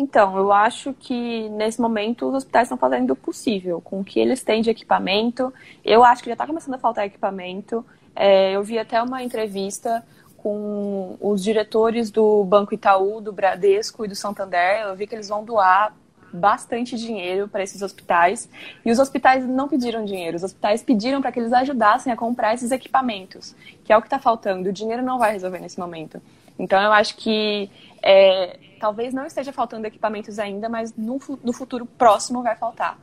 Então, 0.00 0.34
eu 0.38 0.50
acho 0.50 0.94
que 0.94 1.46
nesse 1.50 1.78
momento 1.78 2.26
os 2.26 2.36
hospitais 2.36 2.64
estão 2.64 2.78
fazendo 2.78 3.10
o 3.10 3.16
possível 3.16 3.82
com 3.82 4.00
o 4.00 4.04
que 4.04 4.18
eles 4.18 4.42
têm 4.42 4.62
de 4.62 4.70
equipamento. 4.70 5.52
Eu 5.84 6.02
acho 6.02 6.22
que 6.22 6.30
já 6.30 6.32
está 6.32 6.46
começando 6.46 6.72
a 6.72 6.78
faltar 6.78 7.04
equipamento. 7.04 7.84
É, 8.16 8.52
eu 8.56 8.62
vi 8.62 8.78
até 8.78 9.02
uma 9.02 9.22
entrevista 9.22 10.02
com 10.38 11.18
os 11.20 11.44
diretores 11.44 12.10
do 12.10 12.42
Banco 12.44 12.72
Itaú, 12.72 13.20
do 13.20 13.30
Bradesco 13.30 14.02
e 14.02 14.08
do 14.08 14.14
Santander. 14.14 14.86
Eu 14.86 14.96
vi 14.96 15.06
que 15.06 15.14
eles 15.14 15.28
vão 15.28 15.44
doar 15.44 15.94
bastante 16.32 16.96
dinheiro 16.96 17.46
para 17.46 17.62
esses 17.62 17.82
hospitais. 17.82 18.48
E 18.82 18.90
os 18.90 18.98
hospitais 18.98 19.46
não 19.46 19.68
pediram 19.68 20.02
dinheiro, 20.02 20.38
os 20.38 20.42
hospitais 20.42 20.82
pediram 20.82 21.20
para 21.20 21.30
que 21.30 21.40
eles 21.40 21.52
ajudassem 21.52 22.10
a 22.10 22.16
comprar 22.16 22.54
esses 22.54 22.70
equipamentos, 22.70 23.54
que 23.84 23.92
é 23.92 23.98
o 23.98 24.00
que 24.00 24.06
está 24.06 24.18
faltando. 24.18 24.70
O 24.70 24.72
dinheiro 24.72 25.02
não 25.02 25.18
vai 25.18 25.32
resolver 25.32 25.58
nesse 25.58 25.78
momento. 25.78 26.22
Então, 26.60 26.80
eu 26.80 26.92
acho 26.92 27.16
que 27.16 27.70
é, 28.02 28.58
talvez 28.78 29.14
não 29.14 29.26
esteja 29.26 29.50
faltando 29.50 29.86
equipamentos 29.86 30.38
ainda, 30.38 30.68
mas 30.68 30.94
no, 30.94 31.18
no 31.42 31.52
futuro 31.52 31.86
próximo 31.86 32.42
vai 32.42 32.54
faltar. 32.54 32.98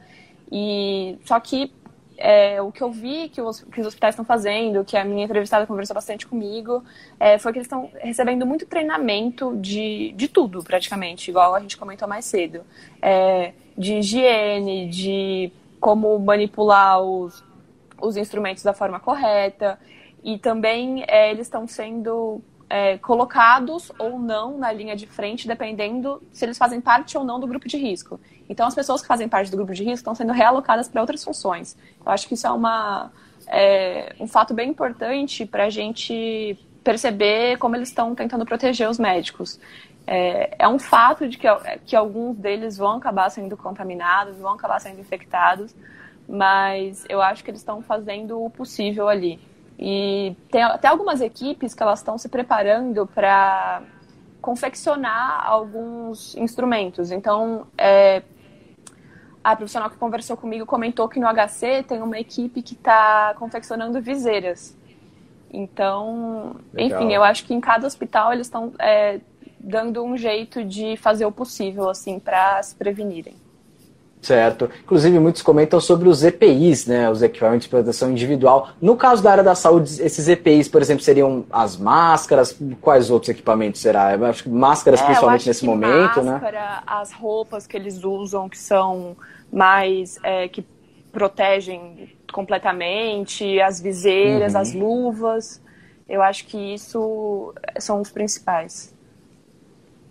E 0.52 1.18
só 1.26 1.40
que 1.40 1.74
é, 2.18 2.62
o 2.62 2.72
que 2.72 2.84
eu 2.84 2.92
vi 2.92 3.30
que 3.30 3.42
os, 3.42 3.62
que 3.62 3.82
os 3.82 3.88
hospitais 3.88 4.14
estão 4.14 4.24
fazendo, 4.24 4.86
que 4.86 4.96
a 4.96 5.04
minha 5.04 5.26
entrevistada 5.26 5.66
conversou 5.66 5.96
bastante 5.96 6.28
comigo, 6.28 6.84
é, 7.20 7.40
foi 7.40 7.52
que 7.52 7.58
eles 7.58 7.66
estão 7.66 7.90
recebendo 7.96 8.46
muito 8.46 8.66
treinamento 8.68 9.58
de, 9.58 10.12
de 10.14 10.28
tudo, 10.28 10.64
praticamente, 10.64 11.32
igual 11.32 11.56
a 11.56 11.60
gente 11.60 11.78
comentou 11.78 12.08
mais 12.08 12.26
cedo. 12.26 12.62
É, 13.02 13.54
de 13.76 13.96
higiene, 13.96 14.88
de 14.88 15.52
como 15.80 16.18
manipular 16.20 17.02
os, 17.02 17.44
os 18.00 18.18
instrumentos 18.18 18.64
da 18.64 18.74
forma 18.74 19.00
correta. 19.00 19.80
E 20.24 20.38
também 20.38 21.04
é, 21.08 21.32
eles 21.32 21.48
estão 21.48 21.68
sendo 21.68 22.42
é, 22.70 22.98
colocados 22.98 23.92
ou 23.98 24.20
não 24.20 24.58
na 24.58 24.72
linha 24.72 24.96
de 24.96 25.08
frente, 25.08 25.48
dependendo 25.48 26.22
se 26.32 26.46
eles 26.46 26.58
fazem 26.58 26.82
parte 26.82 27.18
ou 27.18 27.24
não 27.24 27.40
do 27.40 27.48
grupo 27.48 27.68
de 27.68 27.78
risco. 27.78 28.20
Então, 28.50 28.68
as 28.68 28.76
pessoas 28.76 29.02
que 29.02 29.08
fazem 29.08 29.28
parte 29.28 29.50
do 29.52 29.58
grupo 29.58 29.74
de 29.74 29.84
risco 29.84 29.98
estão 29.98 30.16
sendo 30.16 30.34
realocadas 30.34 30.88
para 30.88 31.02
outras 31.02 31.24
funções. 31.24 31.78
Eu 32.06 32.12
acho 32.12 32.28
que 32.28 32.34
isso 32.34 32.48
é, 32.48 32.52
uma, 32.52 33.12
é 33.48 34.16
um 34.20 34.28
fato 34.28 34.54
bem 34.54 34.70
importante 34.70 35.46
para 35.46 35.66
a 35.66 35.70
gente 35.70 36.58
perceber 36.84 37.58
como 37.58 37.76
eles 37.76 37.90
estão 37.90 38.16
tentando 38.16 38.46
proteger 38.46 38.90
os 38.90 38.98
médicos. 38.98 39.60
É, 40.06 40.56
é, 40.60 40.68
um 40.68 40.80
fato 40.80 41.28
de 41.28 41.38
que, 41.38 41.48
que 41.86 41.96
alguns 41.96 42.38
deles 42.38 42.78
vão 42.78 42.96
acabar 42.96 43.30
sendo 43.30 43.58
contaminados, 43.58 44.38
vão 44.38 44.54
acabar 44.54 44.80
sendo 44.80 45.02
infectados, 45.02 45.76
mas 46.28 47.06
eu 47.10 47.22
acho 47.22 47.44
que 47.44 47.52
eles 47.52 47.60
estão 47.60 47.82
fazendo 47.82 48.42
o 48.42 48.50
possível 48.50 49.10
ali. 49.10 49.40
E 49.80 50.36
tem 50.52 50.64
até 50.64 50.88
algumas 50.88 51.22
equipes 51.22 51.74
que 51.74 51.84
elas 51.84 52.00
estão 52.00 52.18
se 52.18 52.30
preparando 52.30 53.06
para 53.06 53.84
confeccionar 54.42 55.46
alguns 55.46 56.36
instrumentos. 56.36 57.12
Então, 57.12 57.68
é, 57.78 58.24
a 59.44 59.56
profissional 59.56 59.90
que 59.90 59.98
conversou 59.98 60.36
comigo 60.36 60.66
comentou 60.66 61.08
que 61.08 61.20
no 61.20 61.28
HC 61.28 61.84
tem 61.88 62.02
uma 62.02 62.20
equipe 62.20 62.62
que 62.62 62.74
está 62.74 63.34
confeccionando 63.38 64.02
viseiras. 64.02 64.76
Então, 65.52 66.56
Legal. 66.74 67.02
enfim, 67.02 67.14
eu 67.14 67.24
acho 67.24 67.46
que 67.46 67.54
em 67.54 67.62
cada 67.62 67.88
hospital 67.88 68.34
eles 68.34 68.48
estão 68.48 68.74
é, 68.80 69.22
dando 69.60 70.04
um 70.04 70.18
jeito 70.18 70.64
de 70.64 70.98
fazer 70.98 71.26
o 71.26 71.32
possível 71.32 71.90
assim 71.90 72.20
para 72.20 72.62
se 72.64 72.76
prevenirem. 72.76 73.36
Certo. 74.28 74.70
Inclusive, 74.84 75.18
muitos 75.20 75.42
comentam 75.42 75.80
sobre 75.80 76.10
os 76.10 76.22
EPIs, 76.22 76.86
né? 76.86 77.10
Os 77.10 77.22
equipamentos 77.22 77.64
de 77.64 77.70
proteção 77.70 78.12
individual. 78.12 78.72
No 78.82 78.98
caso 78.98 79.24
da 79.24 79.32
área 79.32 79.44
da 79.44 79.56
saúde, 79.56 80.02
esses 80.02 80.28
EPIs, 80.28 80.68
por 80.68 80.82
exemplo, 80.82 81.02
seriam 81.02 81.46
as 81.50 81.78
máscaras? 81.78 82.60
Quais 82.82 83.10
outros 83.10 83.30
equipamentos 83.30 83.80
será? 83.80 84.14
Eu 84.14 84.26
acho 84.26 84.44
que 84.44 84.50
máscaras, 84.50 85.00
é, 85.00 85.06
principalmente 85.06 85.48
nesse 85.48 85.66
momento, 85.66 86.22
máscara, 86.22 86.24
né? 86.24 86.32
Máscara, 86.34 86.84
as 86.86 87.14
roupas 87.14 87.66
que 87.66 87.78
eles 87.78 88.04
usam, 88.04 88.50
que 88.50 88.58
são 88.58 89.16
mais. 89.50 90.20
É, 90.22 90.50
que 90.50 90.66
protegem 91.10 92.14
completamente, 92.34 93.62
as 93.62 93.80
viseiras, 93.80 94.56
uhum. 94.56 94.60
as 94.60 94.74
luvas. 94.74 95.62
Eu 96.10 96.22
acho 96.22 96.46
que 96.48 96.58
isso 96.74 97.54
são 97.80 98.02
os 98.02 98.12
principais. 98.12 98.94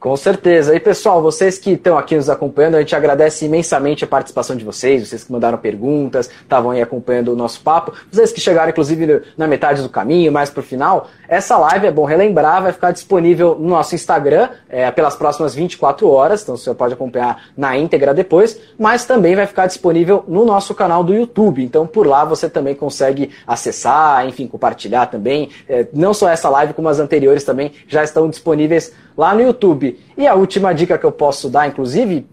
Com 0.00 0.16
certeza. 0.16 0.74
E 0.74 0.80
pessoal, 0.80 1.20
vocês 1.20 1.58
que 1.58 1.72
estão 1.72 1.98
aqui 1.98 2.16
nos 2.16 2.30
acompanhando, 2.30 2.76
a 2.76 2.80
gente 2.80 2.96
agradece 2.96 3.44
imensamente 3.44 4.02
a 4.02 4.06
participação 4.06 4.56
de 4.56 4.64
vocês, 4.64 5.06
vocês 5.06 5.24
que 5.24 5.30
mandaram 5.30 5.58
perguntas, 5.58 6.30
estavam 6.40 6.70
aí 6.70 6.80
acompanhando 6.80 7.34
o 7.34 7.36
nosso 7.36 7.60
papo, 7.60 7.92
vocês 8.10 8.32
que 8.32 8.40
chegaram 8.40 8.70
inclusive 8.70 9.20
na 9.36 9.46
metade 9.46 9.82
do 9.82 9.90
caminho, 9.90 10.32
mais 10.32 10.48
pro 10.48 10.62
final. 10.62 11.08
Essa 11.28 11.58
live, 11.58 11.86
é 11.86 11.90
bom 11.90 12.06
relembrar, 12.06 12.62
vai 12.62 12.72
ficar 12.72 12.92
disponível 12.92 13.54
no 13.60 13.68
nosso 13.68 13.94
Instagram 13.94 14.48
é, 14.70 14.90
pelas 14.90 15.14
próximas 15.16 15.54
24 15.54 16.08
horas, 16.08 16.42
então 16.42 16.56
você 16.56 16.72
pode 16.72 16.94
acompanhar 16.94 17.50
na 17.54 17.76
íntegra 17.76 18.14
depois, 18.14 18.58
mas 18.78 19.04
também 19.04 19.36
vai 19.36 19.46
ficar 19.46 19.66
disponível 19.66 20.24
no 20.26 20.46
nosso 20.46 20.74
canal 20.74 21.04
do 21.04 21.12
YouTube. 21.12 21.62
Então 21.62 21.86
por 21.86 22.06
lá 22.06 22.24
você 22.24 22.48
também 22.48 22.74
consegue 22.74 23.32
acessar, 23.46 24.26
enfim, 24.26 24.46
compartilhar 24.46 25.06
também. 25.06 25.50
É, 25.68 25.86
não 25.92 26.14
só 26.14 26.30
essa 26.30 26.48
live, 26.48 26.72
como 26.72 26.88
as 26.88 26.98
anteriores 26.98 27.44
também 27.44 27.72
já 27.86 28.02
estão 28.02 28.30
disponíveis 28.30 28.94
lá 29.20 29.34
no 29.34 29.42
YouTube. 29.42 30.00
E 30.16 30.26
a 30.26 30.34
última 30.34 30.72
dica 30.72 30.96
que 30.96 31.04
eu 31.04 31.12
posso 31.12 31.50
dar, 31.50 31.68
inclusive, 31.68 32.26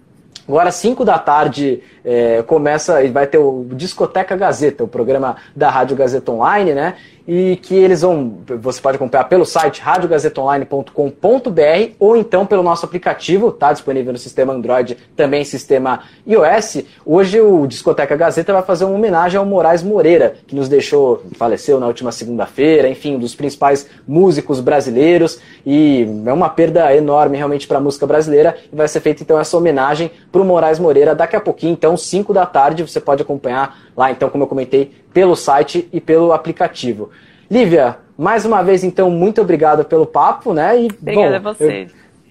agora 0.47 0.69
às 0.69 0.75
5 0.75 1.03
da 1.03 1.19
tarde 1.19 1.83
é, 2.03 2.41
começa 2.43 3.03
e 3.03 3.09
vai 3.09 3.27
ter 3.27 3.39
o 3.39 3.65
Discoteca 3.73 4.37
Gazeta, 4.37 4.85
o 4.85 4.87
programa 4.87 5.35
da 5.53 5.69
Rádio 5.69 5.97
Gazeta 5.97 6.31
Online, 6.31 6.73
né? 6.73 6.95
E 7.27 7.57
que 7.57 7.75
eles 7.75 8.01
vão, 8.01 8.37
você 8.61 8.81
pode 8.81 8.95
acompanhar 8.95 9.25
pelo 9.25 9.45
site 9.45 9.81
radiogazetaonline.com.br 9.81 11.91
ou 11.99 12.15
então 12.15 12.45
pelo 12.45 12.63
nosso 12.63 12.85
aplicativo, 12.85 13.51
tá 13.51 13.73
disponível 13.73 14.13
no 14.13 14.19
sistema 14.19 14.53
Android, 14.53 14.97
também 15.15 15.43
sistema 15.43 16.03
iOS. 16.25 16.83
Hoje 17.05 17.41
o 17.41 17.67
Discoteca 17.67 18.15
Gazeta 18.15 18.53
vai 18.53 18.61
fazer 18.61 18.85
uma 18.85 18.95
homenagem 18.95 19.37
ao 19.37 19.45
Moraes 19.45 19.83
Moreira, 19.83 20.35
que 20.47 20.55
nos 20.55 20.69
deixou, 20.69 21.23
faleceu 21.35 21.79
na 21.79 21.87
última 21.87 22.11
segunda-feira, 22.11 22.87
enfim, 22.87 23.15
um 23.15 23.19
dos 23.19 23.35
principais 23.35 23.87
músicos 24.07 24.61
brasileiros. 24.61 25.39
E 25.65 26.07
é 26.25 26.31
uma 26.31 26.49
perda 26.49 26.95
enorme 26.95 27.35
realmente 27.35 27.67
para 27.67 27.77
a 27.77 27.81
música 27.81 28.07
brasileira. 28.07 28.55
E 28.71 28.75
vai 28.75 28.87
ser 28.87 29.01
feita 29.01 29.23
então 29.23 29.37
essa 29.37 29.57
homenagem 29.57 30.09
para 30.31 30.41
o 30.41 30.45
Moraes 30.45 30.79
Moreira. 30.79 31.13
Daqui 31.13 31.35
a 31.35 31.41
pouquinho, 31.41 31.73
então 31.73 31.97
5 31.97 32.33
da 32.33 32.45
tarde, 32.45 32.83
você 32.83 33.01
pode 33.01 33.21
acompanhar 33.21 33.87
lá, 33.97 34.11
então, 34.11 34.29
como 34.29 34.43
eu 34.43 34.47
comentei, 34.47 34.91
pelo 35.17 35.35
site 35.35 35.89
e 35.91 35.99
pelo 35.99 36.31
aplicativo. 36.31 37.09
Lívia, 37.49 37.97
mais 38.15 38.45
uma 38.45 38.61
vez, 38.61 38.83
então, 38.83 39.09
muito 39.09 39.41
obrigado 39.41 39.83
pelo 39.83 40.05
papo, 40.05 40.53
né? 40.53 40.79
E, 40.79 40.89
Obrigada 40.91 41.39
bom, 41.39 41.49
a 41.49 41.53
você. 41.53 41.87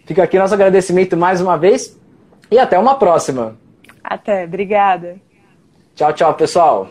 Fica 0.07 0.23
aqui 0.23 0.39
nosso 0.39 0.55
agradecimento 0.55 1.17
mais 1.17 1.41
uma 1.41 1.59
vez 1.59 1.99
e 2.49 2.61
até 2.61 2.79
uma 2.79 2.95
próxima. 2.95 3.57
Até, 4.05 4.45
obrigada. 4.45 5.17
Tchau, 5.97 6.13
tchau, 6.13 6.35
pessoal. 6.35 6.89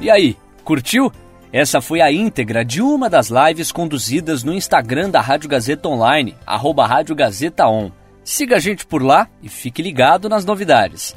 E 0.00 0.10
aí, 0.10 0.36
curtiu? 0.64 1.12
Essa 1.52 1.80
foi 1.80 2.00
a 2.00 2.10
íntegra 2.10 2.64
de 2.64 2.82
uma 2.82 3.08
das 3.08 3.28
lives 3.28 3.70
conduzidas 3.70 4.42
no 4.42 4.52
Instagram 4.52 5.08
da 5.08 5.20
Rádio 5.20 5.48
Gazeta 5.48 5.88
Online, 5.88 6.34
arroba 6.44 6.84
Rádio 6.84 7.14
Gazeta 7.14 7.68
On. 7.68 7.92
Siga 8.24 8.56
a 8.56 8.58
gente 8.58 8.84
por 8.84 9.04
lá 9.04 9.28
e 9.40 9.48
fique 9.48 9.80
ligado 9.80 10.28
nas 10.28 10.44
novidades. 10.44 11.16